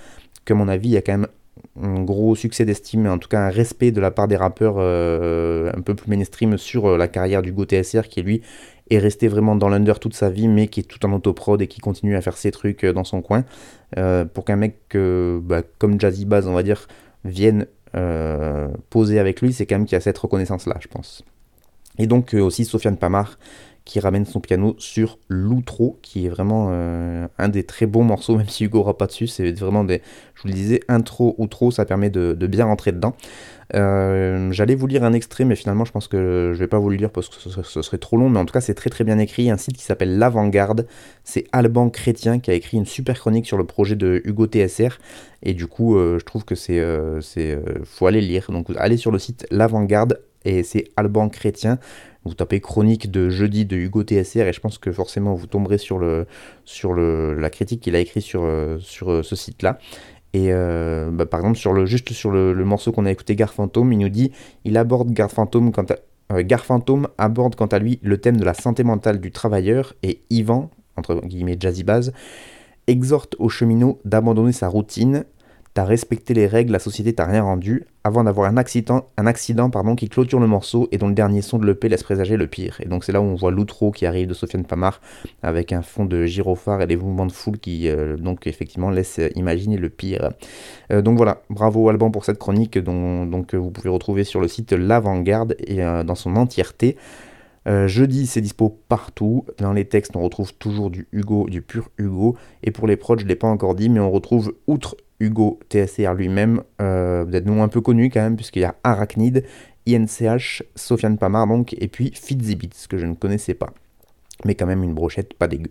[0.45, 1.27] que mon avis, il y a quand même
[1.81, 5.73] un gros succès d'estime, en tout cas un respect de la part des rappeurs euh,
[5.77, 8.43] un peu plus mainstream sur euh, la carrière d'Hugo TSR, qui lui
[8.91, 11.67] est resté vraiment dans l'under toute sa vie, mais qui est tout en autoprod et
[11.67, 13.45] qui continue à faire ses trucs dans son coin.
[14.35, 16.87] pour qu'un mec bah, comme Jazzy Baz, on va dire,
[17.25, 17.67] vienne
[18.91, 21.25] poser avec lui, c'est quand même qu'il y a cette reconnaissance-là, je pense.
[21.99, 23.39] Et donc euh, aussi Sofiane Pamar
[23.85, 28.37] qui ramène son piano sur l'outro, qui est vraiment euh, un des très bons morceaux,
[28.39, 29.27] même si Hugo n'aura pas dessus.
[29.27, 30.01] C'est vraiment des,
[30.35, 33.15] je vous le disais, intro, outro, ça permet de, bien rentrer dedans.
[33.75, 36.89] Euh, j'allais vous lire un extrait, mais finalement, je pense que je vais pas vous
[36.89, 38.31] le lire parce que ce serait, trop long.
[38.31, 39.51] Mais en tout cas, c'est très très bien écrit.
[39.51, 40.87] Un site qui s'appelle L'Avant-Garde.
[41.23, 44.99] C'est Alban Chrétien qui a écrit une super chronique sur le projet de Hugo TSR.
[45.43, 46.83] Et du coup, je trouve que c'est,
[47.21, 48.47] c'est, faut aller lire.
[48.51, 51.79] Donc, allez sur le site L'Avant-Garde et c'est Alban Chrétien.
[52.25, 55.77] Vous tapez chronique de jeudi de Hugo TSR et je pense que forcément vous tomberez
[55.77, 56.27] sur, le,
[56.65, 59.79] sur le, la critique qu'il a écrit sur, euh, sur euh, ce site-là.
[60.33, 63.53] Et euh, bah, par exemple, sur le, juste sur le, morceau qu'on a écouté, Gare
[63.53, 64.33] Fantôme, il nous dit
[64.65, 65.85] il aborde Gare Fantôme quant
[66.31, 69.95] à, Gare Fantôme aborde quant à lui le thème de la santé mentale du travailleur
[70.03, 72.13] et Yvan, entre guillemets Jazzy Baz,
[72.87, 75.25] exhorte aux cheminots d'abandonner sa routine
[75.75, 79.71] t'as respecté les règles, la société t'a rien rendu, avant d'avoir un accident, un accident
[79.71, 82.47] pardon, qui clôture le morceau et dont le dernier son de l'EP laisse présager le
[82.47, 82.79] pire.
[82.81, 85.01] Et donc c'est là où on voit l'outro qui arrive de Sofiane Pamar
[85.43, 89.21] avec un fond de gyrophare et des mouvements de foule qui euh, donc effectivement laissent
[89.35, 90.31] imaginer le pire.
[90.93, 94.47] Euh, donc voilà, bravo Alban pour cette chronique dont donc, vous pouvez retrouver sur le
[94.47, 96.97] site L'Avant-Garde et euh, dans son entièreté.
[97.67, 99.45] jeudi, c'est dispo partout.
[99.59, 102.37] Dans les textes, on retrouve toujours du Hugo, du pur Hugo.
[102.63, 105.61] Et pour les prods, je ne l'ai pas encore dit, mais on retrouve, outre Hugo
[105.71, 109.45] TSR lui-même, euh, nom un peu connu quand même, puisqu'il y a Arachnid,
[109.87, 113.71] INCH, Sofiane Pamar donc, et puis Fitzibits, que je ne connaissais pas.
[114.45, 115.71] Mais quand même une brochette pas dégueu.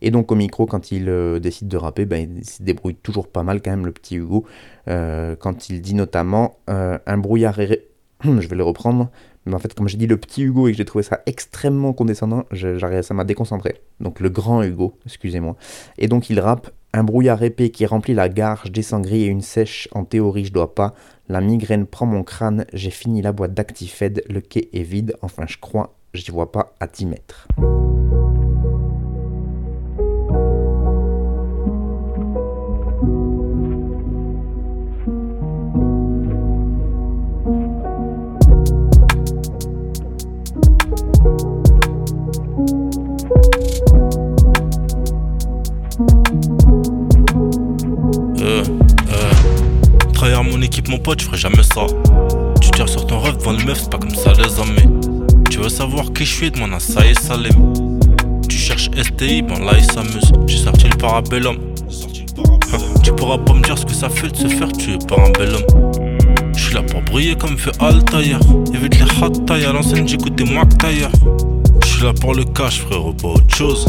[0.00, 3.28] Et donc au micro, quand il euh, décide de rapper, ben, il se débrouille toujours
[3.28, 4.46] pas mal quand même, le petit Hugo,
[4.88, 7.58] euh, quand il dit notamment un brouillard...
[8.24, 9.10] je vais le reprendre,
[9.46, 11.92] mais en fait, comme j'ai dit le petit Hugo et que j'ai trouvé ça extrêmement
[11.92, 12.44] condescendant,
[13.02, 13.80] ça m'a déconcentré.
[14.00, 15.56] Donc le grand Hugo, excusez-moi.
[15.98, 19.26] Et donc il rappe un brouillard épais qui remplit la gare, je descends gris et
[19.26, 20.94] une sèche, en théorie je dois pas.
[21.28, 25.44] La migraine prend mon crâne, j'ai fini la boîte d'Actifed, le quai est vide, enfin
[25.46, 27.48] je crois, j'y vois pas à 10 mètres.
[51.16, 51.86] Équipe, mon pote, je ferai jamais ça.
[52.60, 55.00] Tu tires sur ton rêve devant le meuf, c'est pas comme ça, les amis.
[55.50, 57.72] Tu veux savoir qui je suis, demande à ça et Salim.
[58.48, 60.32] Tu cherches STI, bon là il s'amuse.
[60.46, 61.56] J'ai sorti le parabellum.
[63.02, 65.30] Tu pourras pas me dire ce que ça fait de se faire tuer par un
[65.30, 65.92] bel homme.
[66.54, 68.38] Je suis là pour briller comme fait Altaïr.
[68.74, 70.68] Évite les hot taille à l'ancienne, j'écoute des Mac
[71.82, 73.86] Je suis là pour le cash, frérot, pas autre chose.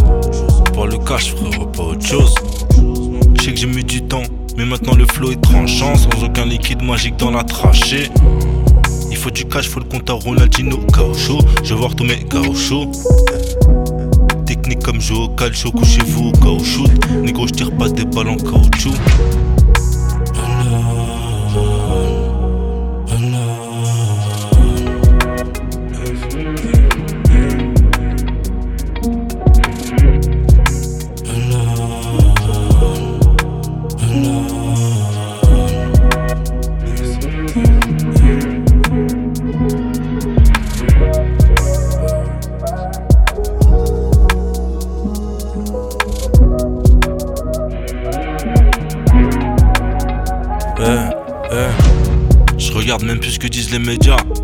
[0.74, 2.36] Pour le cash, frérot, pas autre chose.
[3.36, 4.24] Je sais que j'ai mis du temps,
[4.58, 8.10] mais maintenant le flow est tranchant, sans aucun liquide magique dans la trachée.
[9.12, 11.40] Il faut du cash, faut le compte à Ronaldinho, caoutchouc.
[11.64, 12.92] Je veux voir tous mes gauchos.
[14.46, 16.88] Technique comme au calcio, couchez-vous au caoutchouc.
[17.22, 18.94] Négro, je tire pas des balles en caoutchouc.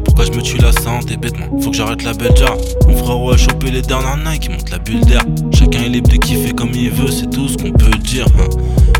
[0.06, 2.36] Pourquoi je me tue la santé bêtement Faut que j'arrête la belle
[2.88, 5.22] Mon frérot a chopé les dernières qui monte la bulle d'air.
[5.52, 8.28] Chacun est libre de kiffer comme il veut, c'est tout ce qu'on peut dire.
[8.40, 8.48] Hein.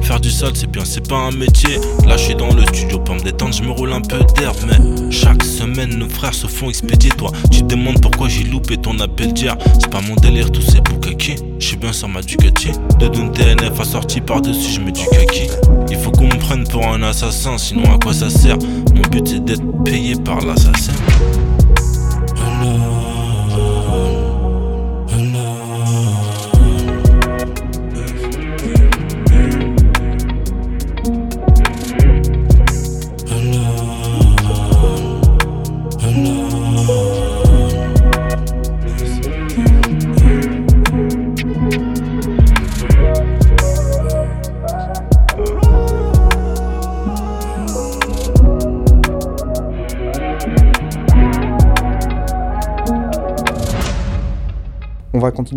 [0.02, 1.78] Faire du sale, c'est bien, c'est pas un métier.
[2.08, 4.54] Là, je suis dans le studio pour me détendre, je me roule un peu d'air.
[4.68, 7.12] Mais chaque semaine, nos frères se font expédier.
[7.12, 9.56] Toi, tu te demandes pourquoi j'ai loupé ton appel d'hier.
[9.80, 11.36] C'est pas mon délire, tous ces boucaki.
[11.60, 12.72] Je suis bien sur ma Ducati.
[13.00, 15.48] De Dune TNF a sorti par-dessus, je mets du kaki.
[15.90, 18.58] Il faut qu'on me prenne pour un assassin, sinon à quoi ça sert?
[18.94, 20.94] Mon but c'est d'être payé par l'assassin.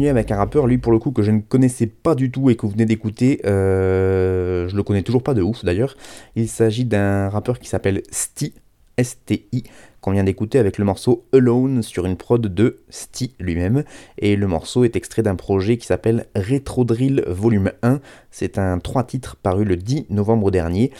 [0.05, 2.57] Avec un rappeur, lui pour le coup que je ne connaissais pas du tout et
[2.57, 3.41] que vous venez d'écouter.
[3.47, 5.97] Euh, je le connais toujours pas de ouf d'ailleurs.
[6.37, 8.55] Il s'agit d'un rappeur qui s'appelle Sti,
[8.99, 9.65] S-T-I,
[10.01, 13.85] qu'on vient d'écouter avec le morceau Alone sur une prod de Sti lui-même.
[14.19, 18.01] Et le morceau est extrait d'un projet qui s'appelle Retro Drill Volume 1.
[18.31, 20.93] C'est un 3 titres paru le 10 novembre dernier.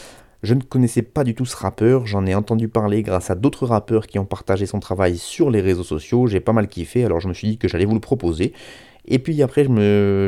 [0.47, 3.67] Je ne connaissais pas du tout ce rappeur, j'en ai entendu parler grâce à d'autres
[3.67, 7.19] rappeurs qui ont partagé son travail sur les réseaux sociaux, j'ai pas mal kiffé, alors
[7.19, 8.53] je me suis dit que j'allais vous le proposer.
[9.07, 9.67] Et puis après,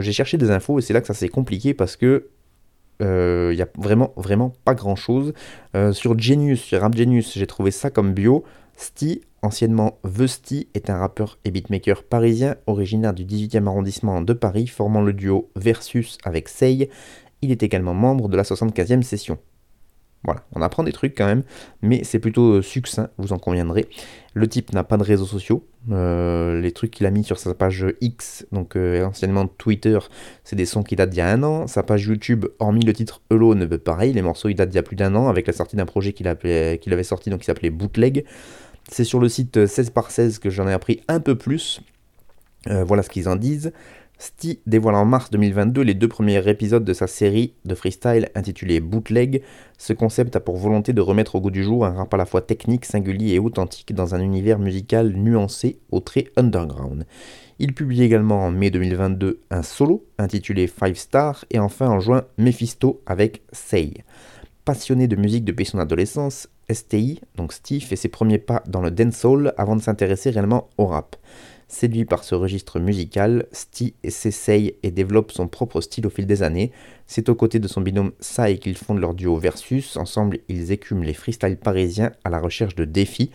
[0.02, 2.30] j'ai cherché des infos et c'est là que ça s'est compliqué parce que
[2.98, 5.34] il euh, n'y a vraiment, vraiment pas grand chose.
[5.76, 8.42] Euh, sur Genius, sur Rap Genius, j'ai trouvé ça comme bio.
[8.76, 14.66] Sti, anciennement The est un rappeur et beatmaker parisien originaire du 18e arrondissement de Paris,
[14.66, 16.90] formant le duo Versus avec Sey.
[17.40, 19.38] Il est également membre de la 75e session.
[20.24, 21.44] Voilà, on apprend des trucs quand même,
[21.80, 23.88] mais c'est plutôt euh, succinct, vous en conviendrez.
[24.34, 25.64] Le type n'a pas de réseaux sociaux.
[25.92, 29.98] Euh, les trucs qu'il a mis sur sa page X, donc euh, anciennement Twitter,
[30.42, 31.68] c'est des sons qui datent d'il y a un an.
[31.68, 34.82] Sa page YouTube, hormis le titre Alone, pareil, les morceaux ils datent d'il y a
[34.82, 38.24] plus d'un an, avec la sortie d'un projet qu'il avait sorti, donc qui s'appelait Bootleg.
[38.90, 41.80] C'est sur le site 16 par 16 que j'en ai appris un peu plus.
[42.66, 43.72] voilà ce qu'ils en disent.
[44.18, 48.80] Sti dévoile en mars 2022 les deux premiers épisodes de sa série de freestyle intitulée
[48.80, 49.42] Bootleg.
[49.78, 52.26] Ce concept a pour volonté de remettre au goût du jour un rap à la
[52.26, 57.06] fois technique, singulier et authentique dans un univers musical nuancé au trait underground.
[57.60, 62.24] Il publie également en mai 2022 un solo intitulé Five Star et enfin en juin
[62.38, 63.94] Mephisto avec Say.
[64.64, 68.90] Passionné de musique depuis son adolescence, STI, donc Steve, fait ses premiers pas dans le
[68.90, 71.16] dancehall avant de s'intéresser réellement au rap.
[71.70, 76.42] Séduit par ce registre musical, Sti s'essaye et développe son propre style au fil des
[76.42, 76.72] années.
[77.06, 79.98] C'est aux côtés de son binôme Sai qu'ils fondent leur duo Versus.
[79.98, 83.30] Ensemble, ils écument les freestyles parisiens à la recherche de défis.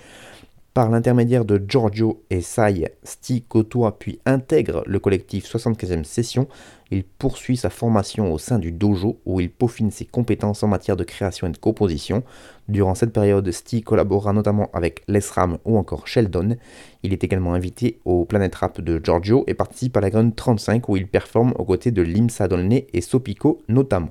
[0.73, 6.47] Par l'intermédiaire de Giorgio et Sai, Sti côtoie puis intègre le collectif 75e Session.
[6.89, 10.97] Il poursuit sa formation au sein du dojo où il peaufine ses compétences en matière
[10.97, 12.23] de création et de composition.
[12.69, 16.57] Durant cette période, Sti collabora notamment avec Les Ram ou encore Sheldon.
[17.03, 20.89] Il est également invité au Planet Rap de Giorgio et participe à la Gun 35
[20.89, 24.09] où il performe aux côtés de Limsa Dolné et Sopico notamment.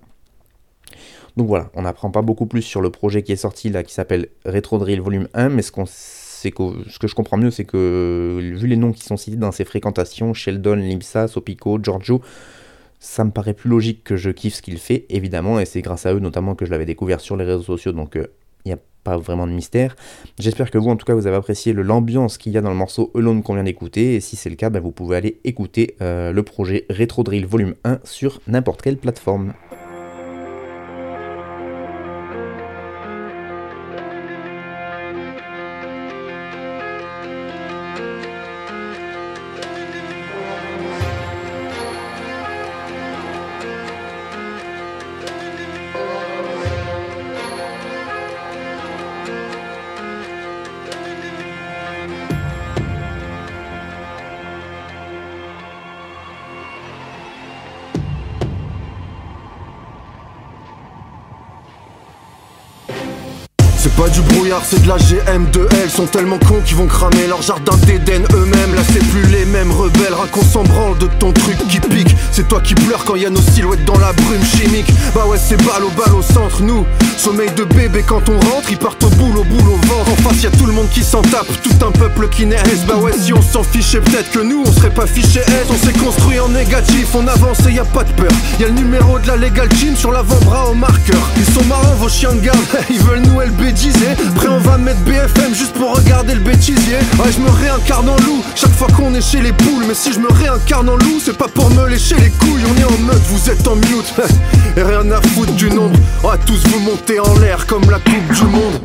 [1.36, 3.94] Donc voilà, on n'apprend pas beaucoup plus sur le projet qui est sorti là qui
[3.94, 5.86] s'appelle Retro Drill Volume 1, mais ce qu'on
[6.50, 9.64] ce que je comprends mieux, c'est que vu les noms qui sont cités dans ces
[9.64, 12.20] fréquentations, Sheldon, Limsa, Sopico, Giorgio,
[12.98, 16.06] ça me paraît plus logique que je kiffe ce qu'il fait, évidemment, et c'est grâce
[16.06, 18.26] à eux notamment que je l'avais découvert sur les réseaux sociaux, donc il euh,
[18.64, 19.96] n'y a pas vraiment de mystère.
[20.38, 22.76] J'espère que vous, en tout cas, vous avez apprécié l'ambiance qu'il y a dans le
[22.76, 24.14] morceau Alone qu'on vient d'écouter.
[24.14, 27.44] Et si c'est le cas, ben, vous pouvez aller écouter euh, le projet Retro Drill
[27.44, 29.54] Volume 1 sur n'importe quelle plateforme.
[64.64, 68.74] C'est de la GM2L Sont tellement cons qu'ils vont cramer leur jardin d'Éden eux-mêmes.
[68.74, 72.16] Là c'est plus les mêmes rebelles, raconte s'en de ton truc qui pique.
[72.30, 74.86] C'est toi qui pleures quand y a nos silhouettes dans la brume chimique.
[75.14, 76.86] Bah ouais c'est balle au balle au centre, nous.
[77.16, 80.28] Sommeil de bébé quand on rentre, ils partent au boulot, au boulot au ventre En
[80.28, 82.84] face y tout le monde qui s'en tape, tout un peuple qui naisse.
[82.86, 85.40] Bah ouais si on s'en fichait peut-être que nous on serait pas fichés.
[85.40, 88.32] S On s'est construit en négatif, on avance et y a pas de peur.
[88.60, 91.30] Y a le numéro de la Legal Team sur l'avant-bras au marqueur.
[91.36, 92.58] Ils sont marrants vos chiens de garde,
[92.90, 93.72] ils veulent nous LBD
[94.34, 96.98] Prêt on va mettre BFM juste pour regarder le bêtisier.
[97.18, 98.42] Ouais je me réincarne en loup.
[98.54, 99.84] Chaque fois qu'on est chez les poules.
[99.86, 102.64] Mais si je me réincarne en loup c'est pas pour me lécher les couilles.
[102.70, 104.14] On est en mode vous êtes en mute.
[104.76, 105.98] Et rien à foutre du nombre.
[106.22, 108.80] Va tous vous monter en l'air comme la coupe du monde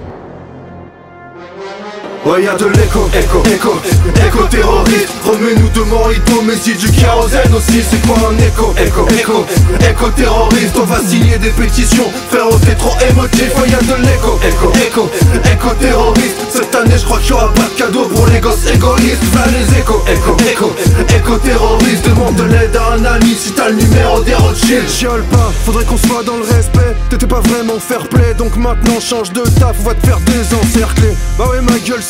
[2.28, 3.82] Ouais y'a de l'écho, écho, écho,
[4.28, 5.08] écho terroriste.
[5.24, 7.82] Remets-nous de morito, mais si du kérosène aussi.
[7.90, 9.46] C'est quoi un écho, écho, écho,
[9.80, 10.76] écho terroriste.
[10.78, 13.58] On va signer des pétitions, frérot t'es trop émotif.
[13.58, 15.10] Ouais y'a de l'écho, écho, écho,
[15.54, 16.36] écho terroriste.
[16.52, 19.24] Cette année je crois qu'il y aura pas de cadeau pour les gosses égoïstes.
[19.32, 20.76] Va les échos, écho, écho,
[21.16, 22.10] écho terroriste.
[22.10, 24.90] Demande de l'aide à un ami si t'as le numéro des Rothschild.
[24.90, 26.94] Chiole pas, faudrait qu'on soit dans le respect.
[27.10, 29.78] T'étais pas vraiment fair play, donc maintenant change de taf.
[29.80, 31.16] On va te faire désencercler.
[31.38, 32.04] Bah ouais ma gueule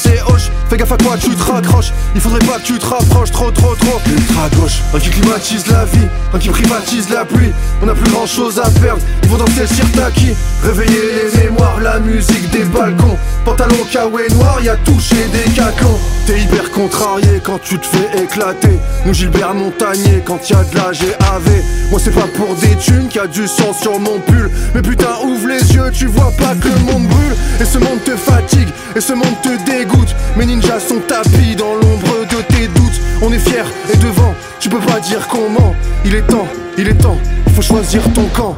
[0.70, 1.93] Fais gaffe à quoi tu te raccroches.
[2.13, 4.02] Il faudrait pas que tu te rapproches trop trop trop.
[4.06, 7.54] Ultra gauche Un qui climatise la vie Un qui privatise la pluie.
[7.82, 9.02] On a plus grand chose à perdre.
[9.24, 11.00] Ils vont danser le sirtaki Réveiller
[11.34, 13.17] les mémoires La musique des balcons.
[13.46, 18.78] Pantalon kawaii noir Y'a touché des cacans T'es hyper contrarié quand tu te fais éclater.
[19.06, 23.08] Nous Gilbert Montagnier quand y a de la GAV Moi c'est pas pour des thunes
[23.08, 24.52] qu'il y a du sang sur mon pull.
[24.76, 27.36] Mais putain ouvre les yeux tu vois pas que le monde brûle.
[27.62, 28.67] Et ce monde te fatigue
[28.98, 29.97] et ce monde te dégoûte
[30.38, 33.02] Mes ninjas sont tapis dans l'ombre de tes doutes.
[33.22, 35.76] On est fiers et devant, tu peux pas dire qu'on ment.
[36.06, 38.56] Il est temps, il est temps, il faut choisir ton camp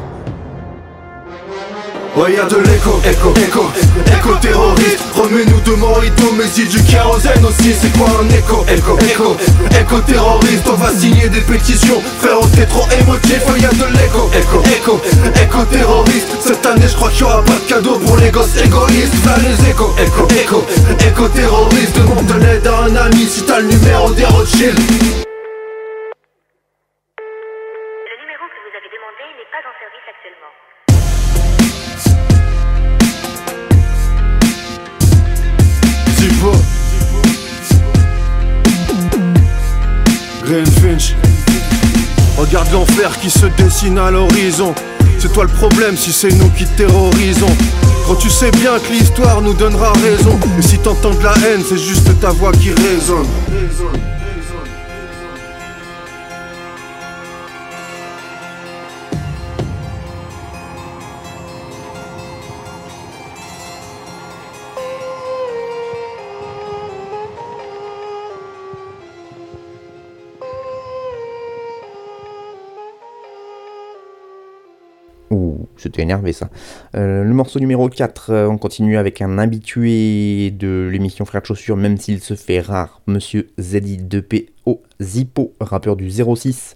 [2.15, 3.71] Ouais y'a de l'écho, écho, écho,
[4.07, 4.99] écho terroriste.
[5.13, 9.37] Remets-nous de morito, mais si du kérosène aussi C'est quoi un écho, écho, écho,
[9.79, 10.67] écho terroriste.
[10.67, 13.41] On va signer des pétitions, frérot t'es trop émotif.
[13.49, 15.01] Ouais y'a de l'écho, écho, écho,
[15.41, 16.27] écho terroriste.
[16.41, 19.15] Cette année je crois qu'il y aura pas de cadeau pour les gosses égoïstes.
[19.23, 20.65] Va les échos, écho, écho,
[21.07, 25.28] écho terroriste Demande de l'aide à un ami si t'as le numéro des Rothschild
[42.71, 44.75] L'enfer qui se dessine à l'horizon.
[45.17, 47.49] C'est toi le problème si c'est nous qui terrorisons.
[48.05, 50.39] Quand tu sais bien que l'histoire nous donnera raison.
[50.57, 53.27] Et si t'entends de la haine c'est juste ta voix qui résonne
[75.79, 76.49] c'était énervé ça.
[76.95, 81.47] Euh, le morceau numéro 4, euh, on continue avec un habitué de l'émission Frères de
[81.47, 86.75] Chaussures, même s'il se fait rare, Monsieur ZI2PO Zippo, rappeur du 06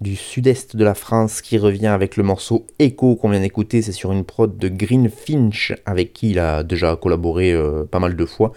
[0.00, 3.80] du sud-est de la France, qui revient avec le morceau Echo qu'on vient d'écouter.
[3.80, 8.00] C'est sur une prod de Green Finch, avec qui il a déjà collaboré euh, pas
[8.00, 8.52] mal de fois,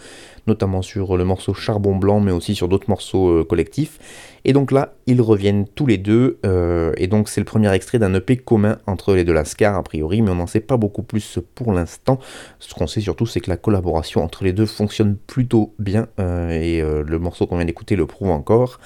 [0.48, 4.00] notamment sur le morceau Charbon Blanc, mais aussi sur d'autres morceaux collectifs.
[4.48, 8.00] Et donc là, ils reviennent tous les deux, euh, et donc c'est le premier extrait
[8.00, 11.04] d'un EP commun entre les deux Lascar, a priori, mais on n'en sait pas beaucoup
[11.04, 12.18] plus pour l'instant.
[12.60, 16.50] Ce qu'on sait surtout, c'est que la collaboration entre les deux fonctionne plutôt bien, euh,
[16.50, 18.80] et euh, le morceau qu'on vient d'écouter le prouve encore.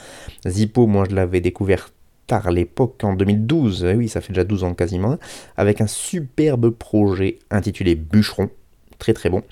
[0.47, 1.89] Zippo, moi je l'avais découvert
[2.25, 5.19] tard l'époque, en 2012, eh oui, ça fait déjà 12 ans quasiment,
[5.57, 8.49] avec un superbe projet intitulé Bûcheron,
[8.97, 9.43] très très bon.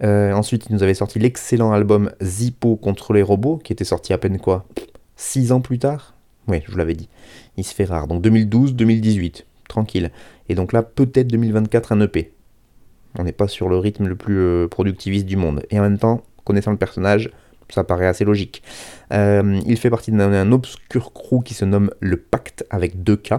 [0.00, 4.18] Ensuite, il nous avait sorti l'excellent album Zippo contre les robots, qui était sorti à
[4.18, 4.66] peine quoi
[5.16, 6.14] 6 ans plus tard
[6.48, 7.08] Oui, je vous l'avais dit.
[7.56, 8.06] Il se fait rare.
[8.06, 10.10] Donc 2012-2018, tranquille.
[10.48, 12.32] Et donc là, peut-être 2024 un EP.
[13.18, 15.64] On n'est pas sur le rythme le plus euh, productiviste du monde.
[15.70, 17.30] Et en même temps, connaissant le personnage,
[17.68, 18.62] ça paraît assez logique.
[19.12, 23.34] Euh, il fait partie d'un obscur crew qui se nomme le Pacte avec deux K.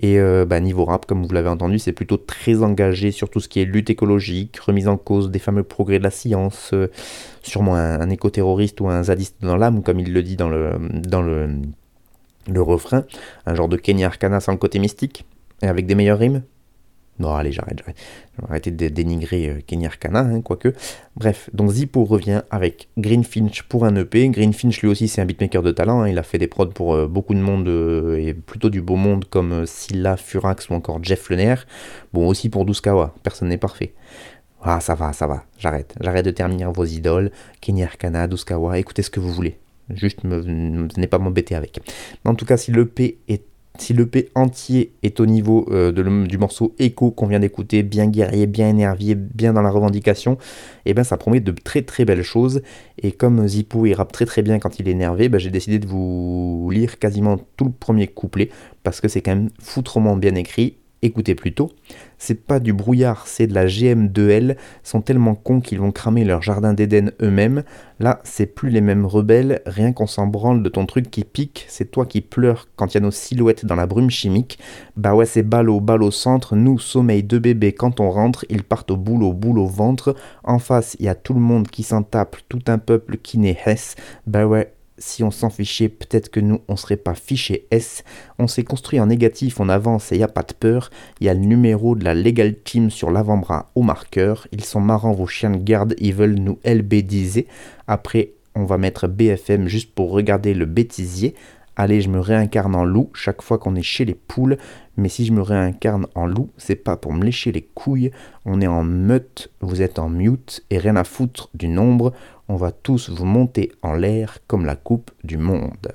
[0.00, 3.40] Et euh, bah, niveau rap, comme vous l'avez entendu, c'est plutôt très engagé sur tout
[3.40, 6.88] ce qui est lutte écologique, remise en cause des fameux progrès de la science, euh,
[7.42, 11.22] sûrement un, éco-terroriste ou un zadiste dans l'âme, comme il le dit dans le, dans
[11.22, 11.48] le,
[12.50, 13.04] le refrain.
[13.46, 15.24] Un genre de Kenny Arcana sans le côté mystique,
[15.62, 16.42] et avec des meilleures rimes.
[17.20, 17.82] Non, allez, j'arrête,
[18.40, 18.74] j'arrête.
[18.74, 20.72] De dénigrer euh, Kenny Arcana, hein, quoique.
[21.16, 24.28] Bref, donc Zippo revient avec Greenfinch pour un EP.
[24.30, 26.00] Greenfinch, lui aussi, c'est un beatmaker de talent.
[26.00, 26.08] hein.
[26.08, 28.96] Il a fait des prods pour euh, beaucoup de monde, euh, et plutôt du beau
[28.96, 31.56] monde, comme euh, Scylla, Furax ou encore Jeff Lener.
[32.14, 33.92] Bon, aussi pour Duskawa, personne n'est parfait.
[34.62, 35.94] Ah, ça va, ça va, j'arrête.
[36.00, 37.30] J'arrête de terminer vos idoles.
[37.60, 39.58] Kenny Arcana, Duskawa, écoutez ce que vous voulez.
[39.90, 41.80] Juste, ne venez pas m'embêter avec.
[42.24, 43.42] En tout cas, si l'EP est
[43.80, 45.92] si l'EP entier est au niveau euh,
[46.26, 50.38] du morceau Echo qu'on vient d'écouter, bien guerrier, bien énervé, bien dans la revendication,
[50.86, 52.62] et ben ça promet de très très belles choses.
[52.98, 55.78] Et comme Zippo il rappe très très bien quand il est énervé, ben, j'ai décidé
[55.78, 58.50] de vous lire quasiment tout le premier couplet
[58.82, 60.76] parce que c'est quand même foutrement bien écrit.
[61.02, 61.70] Écoutez plutôt,
[62.20, 66.42] c'est pas du brouillard, c'est de la GM2L, sont tellement cons qu'ils vont cramer leur
[66.42, 67.64] jardin d'Éden eux-mêmes.
[67.98, 71.64] Là, c'est plus les mêmes rebelles, rien qu'on s'en branle de ton truc qui pique,
[71.68, 74.58] c'est toi qui pleures quand il y a nos silhouettes dans la brume chimique.
[74.96, 78.90] Bah ouais, c'est balle au centre, nous, sommeil de bébé quand on rentre, ils partent
[78.90, 80.14] au boulot, boule au ventre.
[80.44, 83.38] En face, il y a tout le monde qui s'en tape, tout un peuple qui
[83.38, 83.96] n'est Hess.
[84.26, 88.04] Bah ouais, si on s'en fichait, peut-être que nous, on serait pas fichés S.
[88.38, 90.90] On s'est construit en négatif, on avance et y a pas de peur.
[91.20, 94.46] Il y a le numéro de la Legal Team sur l'avant-bras au marqueur.
[94.52, 97.46] Ils sont marrants, vos chiens de garde, ils veulent nous LBDiser.
[97.86, 101.34] Après, on va mettre BFM juste pour regarder le bêtisier.
[101.76, 104.58] Allez, je me réincarne en loup chaque fois qu'on est chez les poules.
[104.98, 108.10] Mais si je me réincarne en loup, c'est pas pour me lécher les couilles.
[108.44, 112.12] On est en meute, vous êtes en mute et rien à foutre du nombre.
[112.52, 115.86] On va tous vous monter en l'air comme la coupe du monde.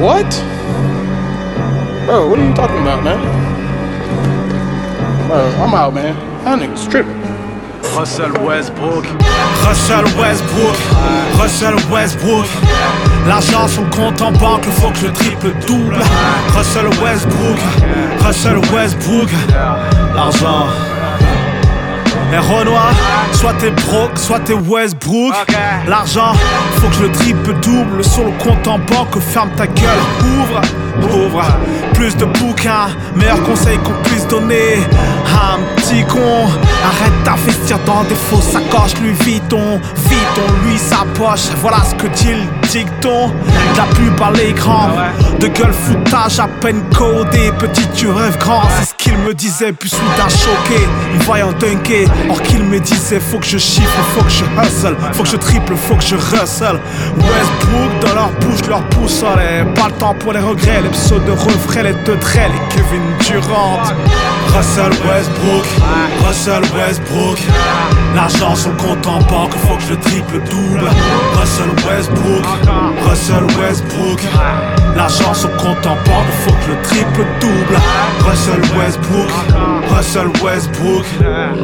[0.00, 0.30] What?
[2.06, 3.18] Bro, what are you talking about, man?
[5.26, 6.14] Bro, I'm out, man.
[6.44, 7.20] That nigga's tripping.
[7.96, 9.04] Russell Westbrook,
[9.66, 10.76] Russell Westbrook,
[11.36, 12.46] Russell Westbrook.
[13.26, 15.96] L'argent sur le compte en banque, il faut que je triple double.
[16.56, 17.58] Russell Westbrook,
[18.24, 19.30] Russell Westbrook.
[20.14, 20.68] L'argent.
[22.30, 22.92] Et Renoir,
[23.32, 25.34] soit t'es broke, soit t'es Westbrook.
[25.86, 26.34] L'argent,
[26.76, 29.18] faut que je le triple double sur le compte en banque.
[29.18, 29.98] Ferme ta gueule,
[30.38, 30.60] ouvre,
[31.24, 31.44] ouvre.
[31.94, 34.76] Plus de bouquins, meilleurs conseils qu'on puisse donner.
[35.32, 36.46] Un petit con,
[36.84, 39.00] arrête d'investir dans des faux sacoches.
[39.00, 41.48] Lui, Vuitton, Vuitton, lui, sa poche.
[41.62, 43.28] Voilà ce que dit le dicton.
[43.28, 44.90] De la pub à l'écran,
[45.40, 47.52] de gueule foutage à peine codé.
[47.58, 49.72] Petit, tu rêves grand, c'est qu'il me disait.
[49.72, 52.06] Puis soudain choqué, il voyant dunker.
[52.28, 55.36] Or qu'il me disait, faut que je chiffre, faut que je hustle, faut que je
[55.36, 56.80] triple, faut que je rustle.
[57.16, 59.40] Westbrook dans leur bouche, leur boussole.
[59.40, 63.02] Et Pas le temps pour les regrets, les pseudo refrains, les deux traits, les Kevin
[63.26, 63.80] Durant.
[64.54, 65.66] Russell Westbrook,
[66.26, 67.38] Russell Westbrook.
[68.14, 70.88] L'argent sur le compte en banque, faut que je le triple double.
[71.34, 72.44] Russell Westbrook,
[73.06, 74.20] Russell Westbrook.
[74.96, 77.76] L'argent sur le compte en banque, faut que je le triple double.
[78.26, 78.97] Russell Westbrook,
[79.90, 81.04] Russell Westbrook.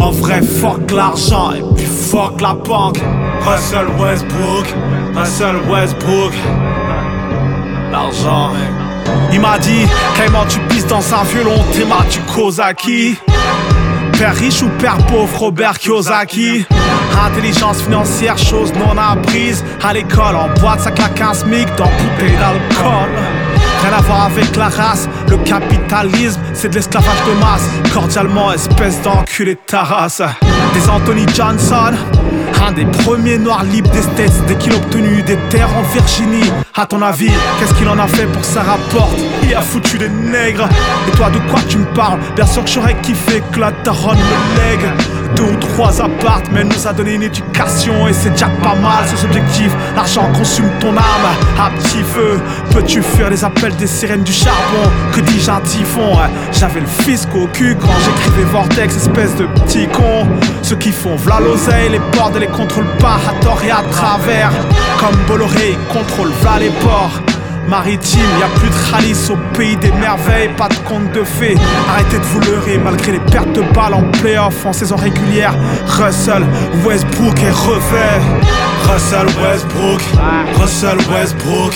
[0.01, 3.01] En vrai, fuck l'argent et puis fuck la banque.
[3.41, 4.75] Russell Westbrook,
[5.15, 6.33] Russell Westbrook.
[7.91, 8.51] L'argent.
[9.33, 13.17] Il m'a dit, Clément, tu pisses dans un violon, t'es tu causes à qui
[14.19, 16.65] Père riche ou père pauvre, Robert Kiyosaki
[17.27, 22.37] Intelligence financière, chose non apprise À l'école, en boîte, ça claque un smic dans bouteille
[22.37, 23.11] d'alcool
[23.85, 27.69] Rien à voir avec la race, le capitalisme, c'est de l'esclavage de masse.
[27.93, 30.23] Cordialement, espèce d'enculé de ta race.
[30.73, 31.93] Des Anthony Johnson,
[32.67, 36.51] un des premiers noirs libres des States dès qu'il a obtenu des terres en Virginie.
[36.75, 37.31] À ton avis,
[37.61, 39.19] qu'est-ce qu'il en a fait pour que ça rapporte?
[39.43, 40.67] Il a foutu des nègres.
[41.07, 42.21] Et toi, de quoi tu me parles?
[42.37, 44.89] Bien sûr que j'aurais kiffé que la daronne me lègue.
[45.37, 49.05] Deux ou trois appartes, mais nous a donné une éducation et c'est déjà pas mal.
[49.07, 51.29] Ce objectif, l'argent consume ton âme.
[51.59, 54.91] À petit feu, peux-tu fuir les appels des sirènes du charbon?
[55.13, 56.17] Que dis-je un typhon?
[56.53, 60.29] J'avais le fisc au cul quand j'écrivais Vortex, espèce de petit con.
[60.63, 63.83] Ceux qui font v'là l'oseille, les bords et les contrôlent pas à tort et à
[63.91, 64.53] travers.
[64.99, 67.21] Comme Bolloré, ils contrôlent v'là les ports.
[67.69, 68.23] Maritime.
[68.39, 71.57] Y a plus de Khalis au pays des merveilles, pas de conte de fées.
[71.89, 75.55] Arrêtez de vous leurrer malgré les pertes de balles en playoff en saison régulière.
[75.87, 76.45] Russell,
[76.85, 78.21] Westbrook et revêt.
[78.93, 80.03] Russell Westbrook,
[80.61, 81.75] Russell Westbrook.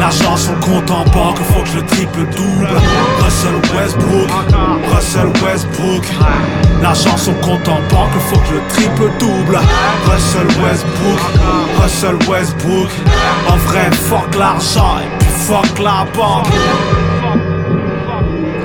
[0.00, 2.68] L'argent sur compte en banque, faut que je le triple double.
[3.20, 4.30] Russell Westbrook,
[4.92, 6.04] Russell Westbrook.
[6.82, 9.58] L'argent sur compte en banque, faut que je le triple double.
[10.06, 11.20] Russell Westbrook,
[11.80, 12.90] Russell Westbrook.
[13.48, 14.98] En vrai, fuck l'argent
[15.46, 16.46] fuck la banque.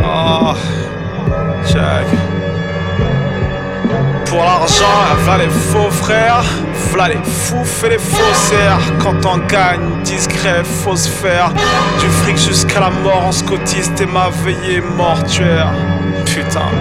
[0.02, 0.54] Oh,
[1.66, 2.08] check.
[4.26, 6.44] Pour l'argent, v'là les faux frères,
[6.92, 8.80] v'là les fous et les faussaires.
[9.00, 11.52] Quand on gagne, discret, faut se faire
[12.00, 15.74] du fric jusqu'à la mort en scotiste et ma veillée mortuaire.
[16.26, 16.72] Putain,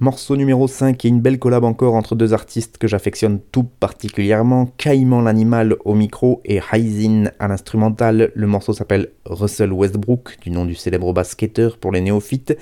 [0.00, 4.66] Morceau numéro 5 et une belle collab encore entre deux artistes que j'affectionne tout particulièrement,
[4.76, 8.30] Caïman l'animal au micro et Hyzin à l'instrumental.
[8.32, 12.56] Le morceau s'appelle Russell Westbrook, du nom du célèbre basketteur pour les néophytes.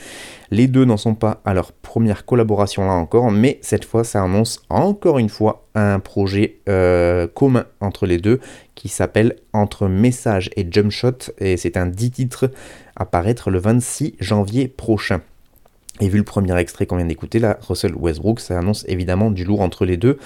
[0.51, 4.23] Les deux n'en sont pas à leur première collaboration là encore, mais cette fois ça
[4.23, 8.41] annonce encore une fois un projet euh, commun entre les deux
[8.75, 12.51] qui s'appelle Entre Message et Jump Shot et c'est un 10 titres
[12.97, 15.21] à paraître le 26 janvier prochain.
[16.01, 19.45] Et vu le premier extrait qu'on vient d'écouter, là, Russell Westbrook, ça annonce évidemment du
[19.45, 20.19] lourd entre les deux.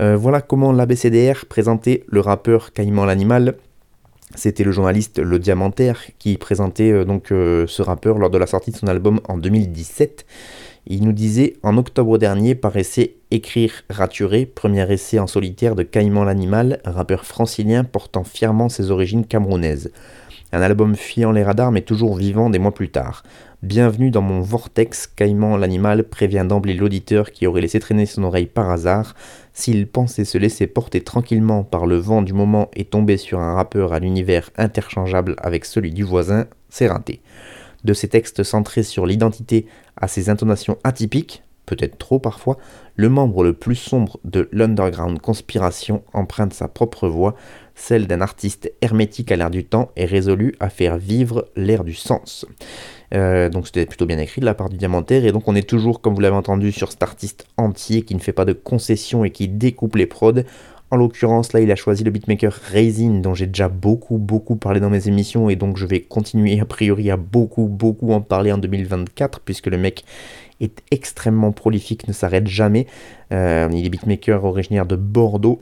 [0.00, 3.56] Euh, voilà comment l'ABCDR présentait le rappeur Caïman l'animal.
[4.34, 8.46] C'était le journaliste Le Diamantaire qui présentait euh, donc euh, ce rappeur lors de la
[8.46, 10.26] sortie de son album en 2017.
[10.88, 16.24] Il nous disait en octobre dernier paraissait Écrire Raturé, premier essai en solitaire de Caïman
[16.24, 19.90] l'animal, rappeur francilien portant fièrement ses origines camerounaises.
[20.52, 23.24] Un album fuyant les radars mais toujours vivant des mois plus tard.
[23.66, 28.46] Bienvenue dans mon vortex, Caïman l'animal prévient d'emblée l'auditeur qui aurait laissé traîner son oreille
[28.46, 29.16] par hasard.
[29.52, 33.54] S'il pensait se laisser porter tranquillement par le vent du moment et tomber sur un
[33.54, 37.22] rappeur à l'univers interchangeable avec celui du voisin, c'est raté.
[37.82, 42.58] De ses textes centrés sur l'identité à ses intonations atypiques, peut-être trop parfois,
[42.94, 47.34] le membre le plus sombre de l'underground conspiration emprunte sa propre voix,
[47.74, 51.94] celle d'un artiste hermétique à l'air du temps et résolu à faire vivre l'air du
[51.94, 52.46] sens.
[53.14, 55.24] Euh, donc c'était plutôt bien écrit de la part du diamantaire.
[55.24, 58.20] Et donc on est toujours, comme vous l'avez entendu, sur cet artiste entier qui ne
[58.20, 60.42] fait pas de concessions et qui découpe les prods.
[60.92, 64.78] En l'occurrence, là, il a choisi le beatmaker Raisin, dont j'ai déjà beaucoup, beaucoup parlé
[64.78, 68.52] dans mes émissions, et donc je vais continuer a priori à beaucoup, beaucoup en parler
[68.52, 70.04] en 2024, puisque le mec
[70.60, 72.86] est extrêmement prolifique, ne s'arrête jamais.
[73.32, 75.60] Euh, il est beatmaker originaire de Bordeaux,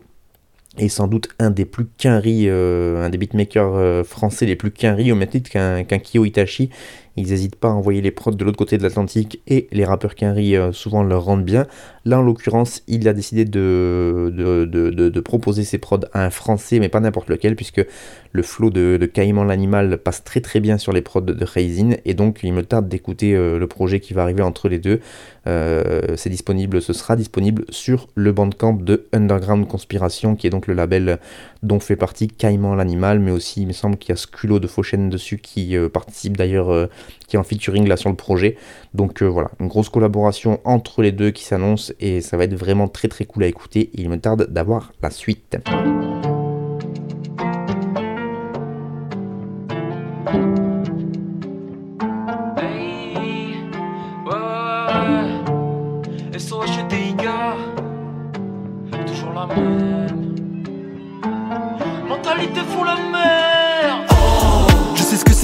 [0.76, 5.10] et sans doute un des plus quinri, euh, un des beatmakers français les plus quinri,
[5.10, 6.68] au même titre qu'un Kyo Itachi.
[7.16, 10.14] Ils n'hésitent pas à envoyer les prods de l'autre côté de l'Atlantique et les rappeurs
[10.14, 11.66] Quinry euh, souvent leur rendent bien.
[12.04, 17.00] Là, en l'occurrence, il a décidé de, proposer ses prods à un français, mais pas
[17.00, 17.84] n'importe lequel, puisque
[18.32, 21.90] le flow de, de Caïman l'animal passe très très bien sur les prods de Raisin,
[22.04, 25.00] et donc il me tarde d'écouter euh, le projet qui va arriver entre les deux.
[25.46, 30.66] Euh, c'est disponible, ce sera disponible sur le bandcamp de Underground Conspiration, qui est donc
[30.66, 31.18] le label
[31.64, 34.66] dont fait partie Caïman l'animal, mais aussi il me semble qu'il y a Sculo de
[34.66, 36.88] Fauchen dessus qui participe d'ailleurs
[37.26, 38.56] qui est en featuring là sur le projet.
[38.92, 42.54] Donc euh, voilà, une grosse collaboration entre les deux qui s'annonce et ça va être
[42.54, 43.90] vraiment très très cool à écouter.
[43.94, 45.56] Il me tarde d'avoir la suite.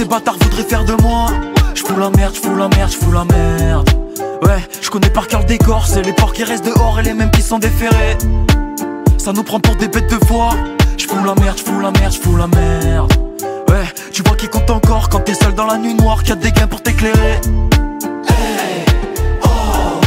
[0.01, 1.27] Ces bâtards voudraient faire de moi
[1.75, 3.89] je fous la merde, je fous la merde, je fous la merde.
[4.41, 7.13] Ouais, je connais par cœur le décor, c'est les porcs qui restent dehors et les
[7.13, 8.17] mêmes qui sont déférés.
[9.17, 10.55] Ça nous prend pour des bêtes de foire.
[10.97, 13.13] Je fous la merde, je fous la merde, je fous la merde.
[13.69, 16.33] Ouais, tu vois qui compte encore quand t'es seul dans la nuit noire, qu'il y
[16.33, 17.39] a des gains pour t'éclairer.
[18.27, 18.85] Hey,
[19.43, 19.47] oh,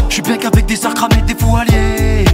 [0.08, 2.24] je suis bien qu'avec des arcs cramés, des fous alliés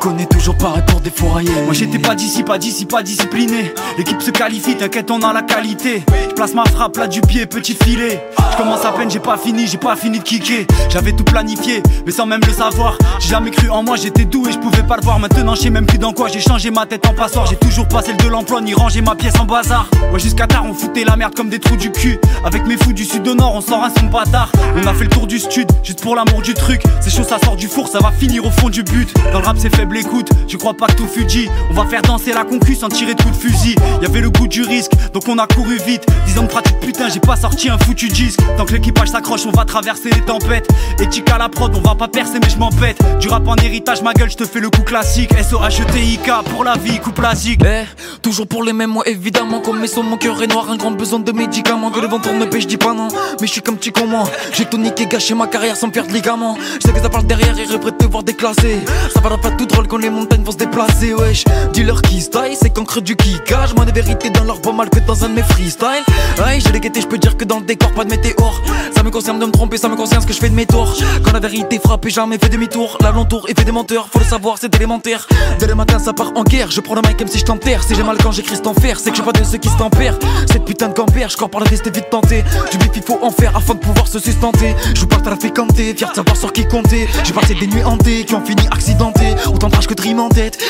[0.00, 3.72] connais toujours pareil des Moi j'étais pas d'ici, pas d'ici, pas discipliné.
[3.96, 6.02] L'équipe se qualifie, t'inquiète on a la qualité.
[6.28, 8.22] Je place ma frappe là du pied, petit filet.
[8.52, 10.66] Je commence à peine, j'ai pas fini, j'ai pas fini de kicker.
[10.90, 12.98] J'avais tout planifié, mais sans même le savoir.
[13.18, 15.18] J'ai jamais cru en moi, j'étais doux et je pouvais pas le voir.
[15.18, 17.88] Maintenant je sais même plus dans quoi j'ai changé ma tête en passoire J'ai toujours
[17.88, 19.88] pas celle de l'emploi, ni rangé ma pièce en bazar.
[20.12, 22.18] Ouais jusqu'à tard on foutait la merde comme des trous du cul.
[22.44, 24.50] Avec mes fous du sud au nord, on sort un son bâtard.
[24.76, 26.82] On a fait le tour du stud, juste pour l'amour du truc.
[27.00, 29.12] C'est chaud, ça sort du four, ça va finir au fond du but.
[29.32, 31.48] Dans le rap c'est faible écoute, je crois pas que tout fut dit.
[31.70, 33.76] On va faire danser la concu sans tirer de coups de fusil.
[34.02, 36.06] Y'avait le goût du risque, donc on a couru vite.
[36.26, 38.24] 10 ans de pratique, putain, j'ai pas sorti un foutu 10.
[38.24, 38.40] risque.
[38.56, 40.68] Tant que l'équipage s'accroche, on va traverser les tempêtes.
[40.98, 42.98] Éthique à la prod, on va pas percer, mais je m'empête.
[43.20, 45.30] Du rap en héritage, ma gueule, je te fais le coup classique.
[45.32, 47.62] S-O-H-E-T-I-K pour la vie, coup plastique.
[47.64, 47.84] Eh,
[48.22, 49.60] toujours pour les mêmes, moi évidemment.
[49.60, 51.90] Comme mes sons, mon cœur est noir, un grand besoin de médicaments.
[51.90, 53.08] Que le vent tourne, je dis pas non.
[53.40, 54.24] Mais je suis comme petit comment.
[54.52, 56.56] J'ai tout niqué, gâché ma carrière sans perdre ligament.
[56.80, 58.80] Je sais que ça parle derrière, et prêt de te voir déclassé.
[59.12, 61.44] Ça va pas tout drôle quand les montagnes vont se déplacer, wesh.
[61.72, 63.74] Dis-leur qui style, c'est qu'encre du kickage.
[63.74, 66.04] Moi, des vérités dans leur pas mal que dans un de mes freestyles.
[66.44, 68.60] Aïe, j'ai les guettés, je peux dire que dans le décor, pas de météore.
[68.94, 70.66] Ça me concerne de me tromper, ça me concerne ce que je fais de mes
[70.66, 70.94] tours.
[71.24, 72.98] Quand la vérité frappe et jamais fait demi-tour.
[73.00, 75.26] L'alentour et fait des menteurs, faut le savoir, c'est élémentaire.
[75.58, 76.70] Dès le matin, ça part en guerre.
[76.70, 77.82] Je prends le mic comme si je t'enterre.
[77.82, 79.76] Si j'ai mal quand j'écris cet enfer, c'est que je pas de ceux qui se
[79.76, 80.18] tempèrent.
[80.50, 82.44] Cette putain de campère, je par la c'était vite tenté.
[82.70, 84.74] Du bif, il faut en faire afin de pouvoir se sustenter.
[84.94, 87.08] Je vous parle à la fécondité, fier de savoir sur qui compter.
[87.24, 90.02] J'ai passé des nuits hantées qui ont fini accidenté Autant de que de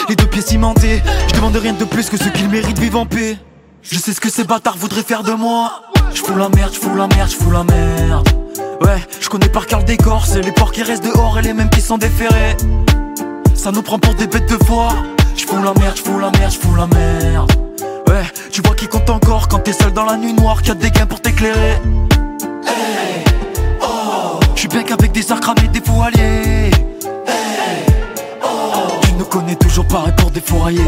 [0.08, 1.02] les deux pieds cimentés.
[1.28, 3.36] Je demande rien de plus que ce qu'ils méritent vivent en paix.
[3.82, 5.82] Je sais ce que ces bâtards voudraient faire de moi.
[6.14, 8.28] Je fous la merde, je fous la merde, je fous la merde.
[8.82, 11.52] Ouais, je connais par cœur le décor, c'est les porcs qui restent dehors et les
[11.52, 12.56] mêmes qui sont déférés.
[13.54, 14.96] Ça nous prend pour des bêtes de foire.
[15.36, 17.52] Je fous la merde, je fous la merde, je fous la merde.
[18.08, 20.72] Ouais, tu vois qui compte encore quand t'es seul dans la nuit noire, qu'il y
[20.72, 21.80] a des gains pour t'éclairer.
[22.66, 23.24] Hey,
[23.82, 24.40] oh.
[24.54, 26.70] Je suis bien qu'avec des arcs cramés, des fous alliés.
[29.32, 29.38] Hey, oh.
[29.38, 30.80] Tu ne connais toujours pas pour des fourriers.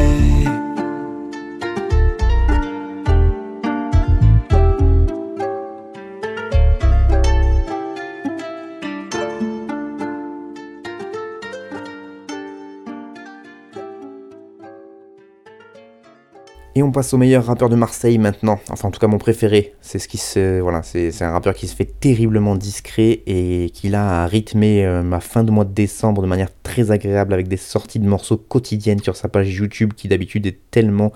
[16.75, 18.59] Et on passe au meilleur rappeur de Marseille maintenant.
[18.71, 19.75] Enfin, en tout cas, mon préféré.
[19.83, 23.91] C'est ce qui se, voilà, c'est un rappeur qui se fait terriblement discret et qui
[23.91, 27.49] là a rythmé euh, ma fin de mois de décembre de manière très agréable avec
[27.49, 31.13] des sorties de morceaux quotidiennes sur sa page YouTube qui d'habitude est tellement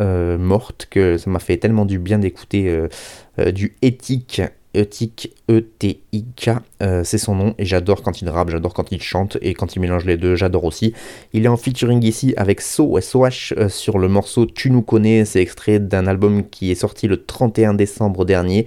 [0.00, 4.40] euh, morte que ça m'a fait tellement du bien d'écouter euh, du éthique
[4.74, 6.50] Etik, E-T-I-K,
[6.82, 9.76] euh, c'est son nom, et j'adore quand il rappe, j'adore quand il chante, et quand
[9.76, 10.94] il mélange les deux, j'adore aussi.
[11.32, 15.24] Il est en featuring ici avec So, SOH, euh, sur le morceau Tu nous connais,
[15.24, 18.66] c'est extrait d'un album qui est sorti le 31 décembre dernier.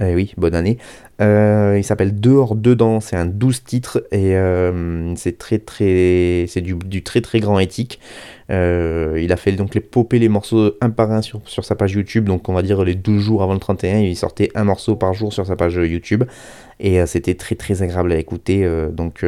[0.00, 0.78] Eh oui, bonne année.
[1.20, 4.34] Euh, il s'appelle Dehors Dedans, c'est un 12 titres et
[5.16, 8.00] c'est très très du, très très grand éthique.
[8.50, 11.74] Euh, il a fait donc les popper les morceaux un par un sur, sur, sa
[11.74, 14.64] page YouTube, donc on va dire les 12 jours avant le 31, il sortait un
[14.64, 16.24] morceau par jour sur sa page YouTube,
[16.78, 18.64] et euh, c'était très très agréable à écouter.
[18.64, 19.24] Euh, donc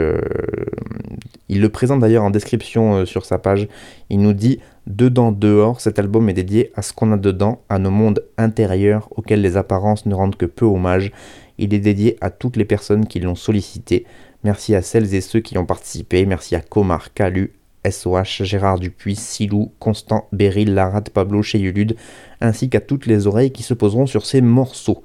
[1.48, 3.68] il le présente d'ailleurs en description sur sa page,
[4.10, 7.80] il nous dit Dedans, dehors, cet album est dédié à ce qu'on a dedans, à
[7.80, 11.10] nos mondes intérieurs auxquels les apparences ne rendent que peu hommage.
[11.58, 14.06] Il est dédié à toutes les personnes qui l'ont sollicité.
[14.44, 16.26] Merci à celles et ceux qui ont participé.
[16.26, 17.52] Merci à Comar, Calu,
[17.90, 21.96] SOH, Gérard Dupuis, Silou, Constant, Beryl, Larat, Pablo, Cheyulude,
[22.40, 25.02] ainsi qu'à toutes les oreilles qui se poseront sur ces morceaux.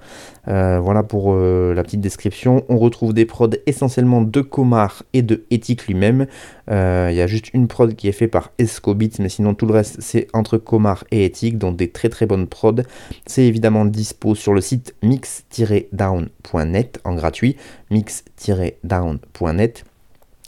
[0.48, 2.64] Euh, voilà pour euh, la petite description.
[2.68, 6.26] On retrouve des prods essentiellement de Comar et de Ethic lui-même.
[6.70, 9.66] Euh, il y a juste une prod qui est faite par Escobit, mais sinon tout
[9.66, 12.82] le reste c'est entre Comar et Ethic, donc des très très bonnes prods.
[13.26, 17.58] C'est évidemment dispo sur le site mix-down.net en gratuit,
[17.92, 19.86] mix-down.net.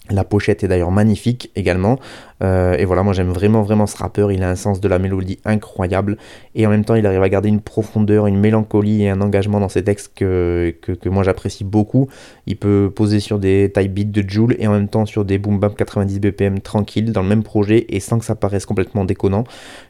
[0.09, 1.97] La pochette est d'ailleurs magnifique également.
[2.43, 4.99] Euh, et voilà, moi j'aime vraiment vraiment ce rappeur, il a un sens de la
[4.99, 6.17] mélodie incroyable
[6.55, 9.59] et en même temps il arrive à garder une profondeur, une mélancolie et un engagement
[9.59, 12.09] dans ses textes que, que, moi j'apprécie beaucoup.
[12.45, 15.37] Il peut poser sur des type beats de Joule et en même temps sur des
[15.37, 19.05] boom bap 90 BPM tranquilles dans le même projet et sans que ça paraisse complètement
[19.05, 19.45] déconnant.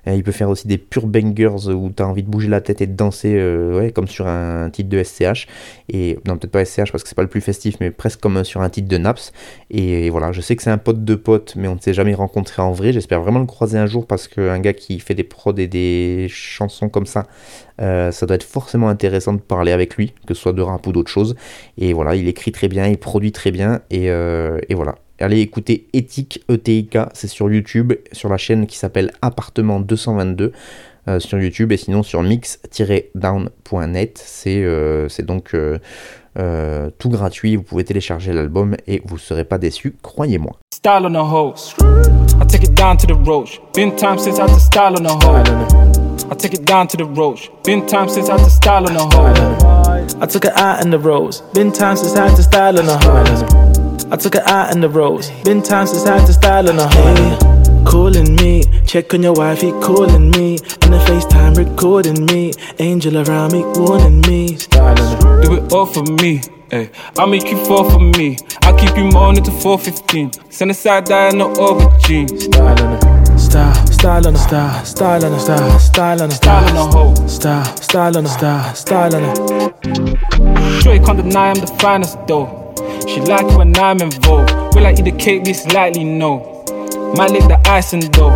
[0.06, 2.82] il peut faire aussi des pure bangers où tu as envie de bouger la tête
[2.82, 5.48] et de danser euh, ouais, comme sur un titre de SCH.
[5.90, 8.44] Et non, peut-être pas SCH parce que c'est pas le plus festif, mais presque comme
[8.44, 9.32] sur un titre de Naps.
[9.72, 11.94] Et, et voilà, je sais que c'est un pote de pote, mais on ne s'est
[11.94, 12.94] jamais rencontré en vrai.
[12.94, 16.28] J'espère vraiment le croiser un jour parce qu'un gars qui fait des prods et des
[16.30, 17.28] chansons comme ça,
[17.82, 20.86] euh, ça doit être forcément intéressant de parler avec lui, que ce soit de rap
[20.88, 21.36] ou d'autre chose.
[21.78, 23.82] Et voilà, il écrit très bien, il produit très bien.
[23.90, 24.96] Et, euh, voilà.
[25.20, 30.52] Allez écouter Ethic, ETIK, c'est sur YouTube, sur la chaîne qui s'appelle Appartement 222.
[31.10, 35.54] Euh, sur YouTube et sinon sur mix-down.net c'est donc
[36.98, 40.54] tout gratuit vous pouvez télécharger l'album et vous serez pas déçus croyez-moi
[42.54, 43.60] Take it down to the roach.
[43.74, 46.30] Been time since I had to style on the hoe.
[46.30, 47.50] I take it down to the roach.
[47.64, 50.22] Been time since I had to style on the hoe.
[50.22, 51.42] I took it out in the rose.
[51.56, 54.12] Been time since I had to style on the hoe.
[54.12, 55.32] I took it out in the rose.
[55.44, 57.53] Been time since I had to style on the hoe.
[57.94, 60.58] Calling me, check on your wife, he calling me.
[60.82, 62.52] On the FaceTime recording me.
[62.80, 64.58] Angel around me warning me.
[64.58, 65.20] Styling.
[65.44, 66.42] Do it all for me.
[66.72, 66.88] Eh?
[66.88, 66.90] Ay,
[67.20, 68.40] I'll make you fall for me.
[68.64, 70.32] I'll keep you moaning to 415.
[70.50, 72.28] Send a side die no aubergine.
[73.38, 76.34] Style, on a style, style on a style, style on a style, style on a
[76.34, 80.82] style on a hoe, style, style on a style, style on a.
[80.82, 82.74] Sure you can't deny I'm the finest though.
[83.08, 84.52] She like when I'm involved.
[84.74, 85.44] Will I eat the cake?
[85.44, 86.53] This likely no.
[87.14, 88.36] Might lick the icing though.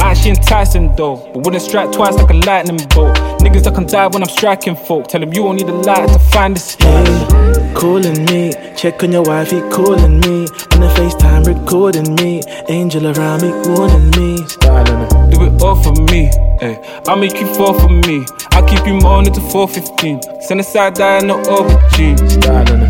[0.00, 3.14] Actually enticing though, but wouldn't strike twice like a lightning bolt.
[3.40, 5.08] Niggas that can die when I'm striking folk.
[5.08, 6.74] Tell them you don't need a light to find this.
[6.76, 10.46] Hey, calling me, check on your wife, he calling me.
[10.72, 12.42] On the FaceTime, recording me.
[12.68, 14.36] Angel around me, warning me.
[15.30, 16.30] Do it all for me,
[16.60, 16.80] hey.
[17.06, 18.24] I'll make you fall for me.
[18.52, 20.40] I'll keep you moaning to 415.
[20.40, 22.16] Send a side die, no aubergine.
[22.30, 22.88] Styling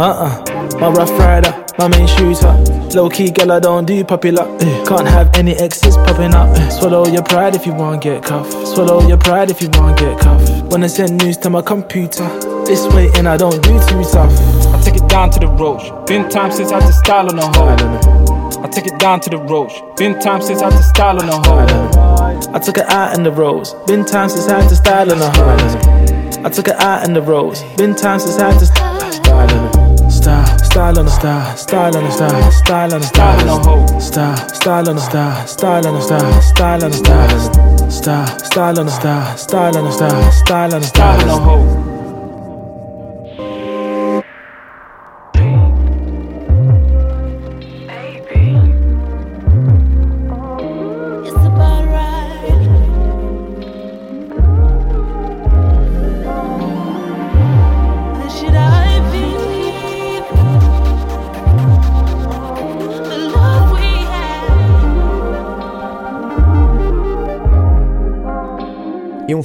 [0.00, 0.02] it.
[0.02, 2.52] Uh-uh, my rough rider, my main shooter.
[2.94, 4.42] Low key girl, I don't do popular.
[4.42, 6.48] Uh, can't have any exes popping up.
[6.48, 8.52] Uh, swallow your pride if you want get cuffed.
[8.66, 10.64] Swallow your pride if you want get cuffed.
[10.64, 12.26] Wanna send news to my computer.
[12.64, 14.32] This way and I don't do too tough.
[14.74, 15.84] I take it down to the roach.
[16.06, 18.62] Been time since I had to style on a hoe.
[18.62, 19.72] I take it down to the roach.
[19.96, 22.54] Been time since I had to style on a hoe.
[22.54, 23.74] I took it out in the rose.
[23.86, 26.44] Been time since I had to style on a hoe.
[26.44, 27.62] I took it out in the rose.
[27.76, 29.79] Been time since I had to style on a
[30.20, 34.88] Style, style on the style, style on the style, style on the style, style, style
[34.90, 38.92] on the style, style on the style, style on the style, style, style on the
[38.92, 41.89] style, style on the style, style on the style.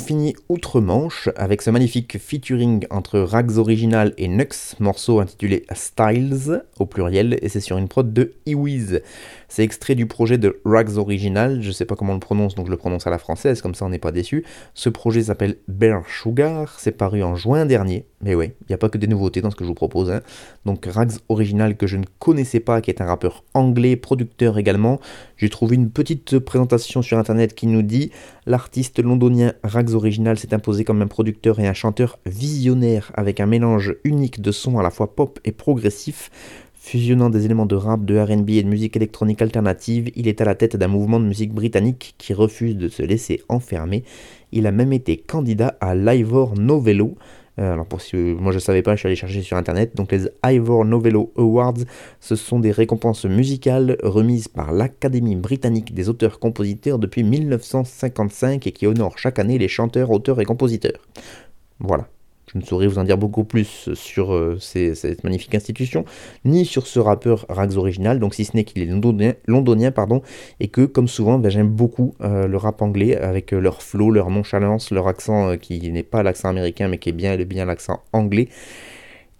[0.05, 6.85] Finit outre-Manche avec ce magnifique featuring entre Rags Original et Nux, morceau intitulé Styles au
[6.85, 9.01] pluriel, et c'est sur une prod de Iwiz.
[9.55, 12.65] C'est extrait du projet de Rags Original, je sais pas comment on le prononce donc
[12.65, 14.43] je le prononce à la française, comme ça on n'est pas déçu.
[14.73, 18.77] Ce projet s'appelle Bear Sugar, c'est paru en juin dernier, mais ouais, il n'y a
[18.77, 20.11] pas que des nouveautés dans ce que je vous propose.
[20.11, 20.19] Hein.
[20.65, 24.99] Donc Rags Original que je ne connaissais pas, qui est un rappeur anglais, producteur également.
[25.37, 28.11] J'ai trouvé une petite présentation sur internet qui nous dit
[28.45, 33.45] l'artiste londonien Rags Original s'est imposé comme un producteur et un chanteur visionnaire avec un
[33.45, 36.29] mélange unique de sons à la fois pop et progressif.
[36.85, 40.45] Fusionnant des éléments de rap, de RB et de musique électronique alternative, il est à
[40.45, 44.03] la tête d'un mouvement de musique britannique qui refuse de se laisser enfermer.
[44.51, 47.15] Il a même été candidat à l'Ivor Novello.
[47.57, 49.95] Euh, alors pour si moi je savais pas, je suis allé chercher sur internet.
[49.95, 51.79] Donc les Ivor Novello Awards,
[52.19, 58.85] ce sont des récompenses musicales remises par l'Académie britannique des auteurs-compositeurs depuis 1955 et qui
[58.85, 61.01] honorent chaque année les chanteurs, auteurs et compositeurs.
[61.79, 62.07] Voilà.
[62.51, 66.05] Je ne saurais vous en dire beaucoup plus sur euh, cette magnifique institution,
[66.45, 70.21] ni sur ce rappeur Rags original, donc si ce n'est qu'il est londonien, pardon,
[70.59, 74.11] et que, comme souvent, ben, j'aime beaucoup euh, le rap anglais, avec euh, leur flow,
[74.11, 78.01] leur nonchalance, leur accent qui n'est pas l'accent américain, mais qui est bien, bien l'accent
[78.13, 78.49] anglais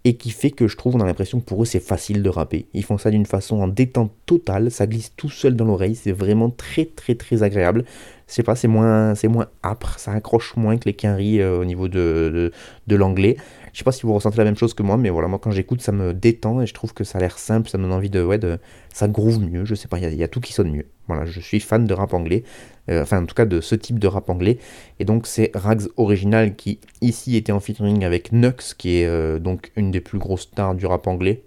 [0.06, 2.30] et qui fait que je trouve, on a l'impression que pour eux c'est facile de
[2.30, 2.68] rapper.
[2.74, 6.12] Ils font ça d'une façon en détente totale, ça glisse tout seul dans l'oreille, c'est
[6.12, 7.86] vraiment très très très agréable.
[8.28, 11.60] Je sais pas, c'est moins, c'est moins âpre, ça accroche moins que les quinries euh,
[11.60, 12.52] au niveau de,
[12.88, 13.38] de, l'anglais.
[13.72, 15.52] Je sais pas si vous ressentez la même chose que moi, mais voilà, moi quand
[15.52, 17.92] j'écoute ça me détend et je trouve que ça a l'air simple, ça me donne
[17.92, 18.58] envie de, ouais, de,
[18.92, 20.88] ça groove mieux, je sais pas, il y, a tout qui sonne mieux.
[21.08, 22.44] Voilà, je suis fan de rap anglais,
[22.90, 24.58] euh, enfin en tout cas de ce type de rap anglais.
[25.00, 29.38] Et donc c'est Rags Original qui ici était en featuring avec Nux, qui est euh,
[29.38, 31.44] donc une des plus grosses stars du rap anglais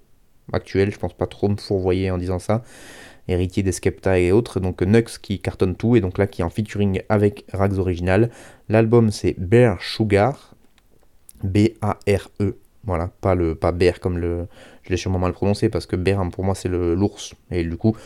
[0.52, 0.92] actuel.
[0.92, 2.62] Je pense pas trop me fourvoyer en disant ça.
[3.28, 4.60] Héritier des Skepta et autres.
[4.60, 8.30] Donc Nux qui cartonne tout et donc là qui est en featuring avec Rags Original.
[8.68, 10.54] L'album c'est Bear Sugar.
[11.42, 12.56] B-A-R-E.
[12.84, 14.46] Voilà, pas le pas bear comme le.
[14.82, 17.34] Je l'ai sûrement mal prononcé parce que bear pour moi c'est l'ours.
[17.50, 17.96] Et du coup,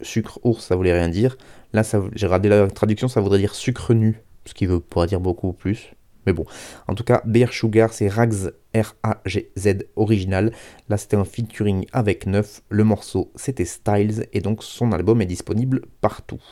[0.00, 1.36] sucre ours ça voulait rien dire.
[1.72, 1.82] Là,
[2.14, 5.52] j'ai regardé la traduction, ça voudrait dire sucre nu, ce qui veut pourrait dire beaucoup
[5.52, 5.92] plus.
[6.26, 6.44] Mais bon,
[6.86, 10.52] en tout cas, Bear Sugar, c'est Rags R-A-G-Z original.
[10.88, 12.62] Là, c'était un featuring avec Neuf.
[12.68, 16.42] Le morceau, c'était Styles, et donc son album est disponible partout.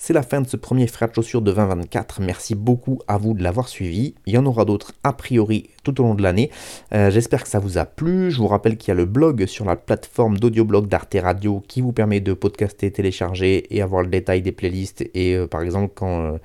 [0.00, 2.20] C'est la fin de ce premier frais de chaussures de 2024.
[2.20, 4.14] Merci beaucoup à vous de l'avoir suivi.
[4.26, 6.50] Il y en aura d'autres a priori tout au long de l'année.
[6.94, 8.30] Euh, j'espère que ça vous a plu.
[8.30, 11.80] Je vous rappelle qu'il y a le blog sur la plateforme d'audioblog d'Arte Radio qui
[11.80, 15.04] vous permet de podcaster, télécharger et avoir le détail des playlists.
[15.14, 16.38] Et euh, par exemple, quand euh,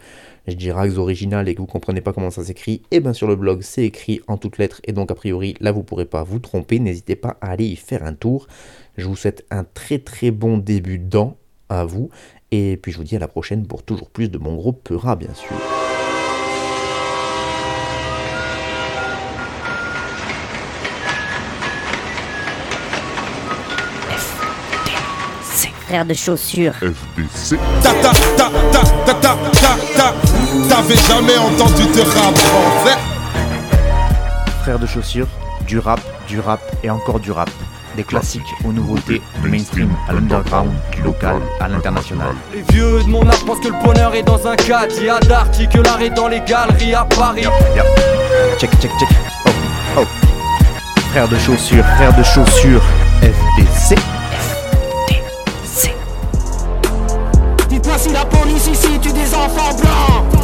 [0.48, 3.14] je dis Rags original et que vous comprenez pas comment ça s'écrit, et eh bien
[3.14, 6.06] sur le blog c'est écrit en toutes lettres et donc a priori là vous pourrez
[6.06, 6.80] pas vous tromper.
[6.80, 8.48] N'hésitez pas à aller y faire un tour.
[8.98, 11.38] Je vous souhaite un très très bon début d'an
[11.70, 12.10] à vous
[12.56, 15.16] et puis je vous dis à la prochaine pour toujours plus de mon groupe Peura,
[15.16, 15.50] bien sûr.
[26.08, 26.74] de chaussures.
[26.74, 27.58] FBC.
[27.82, 30.14] Ta ta ta ta ta ta ta ta.
[30.68, 33.00] T'avais jamais entendu de rap en fait.
[34.62, 35.28] Frère de chaussures,
[35.68, 37.50] du rap, du rap et encore du rap.
[37.96, 42.34] Des classiques aux nouveautés, du mainstream à l'underground, du local à l'international.
[42.54, 45.00] Les vieux de mon âge pensent que le bonheur est dans un cadre.
[45.00, 47.46] Y a d'arty que l'art est dans les galeries à Paris.
[48.58, 49.10] Check, check, check.
[49.46, 49.50] Oh,
[50.00, 50.06] oh.
[51.12, 52.82] Frère de chaussures, frère de chaussures,
[53.22, 53.96] FDC.
[57.70, 60.43] Dites-moi si la police ici tue des enfants blancs.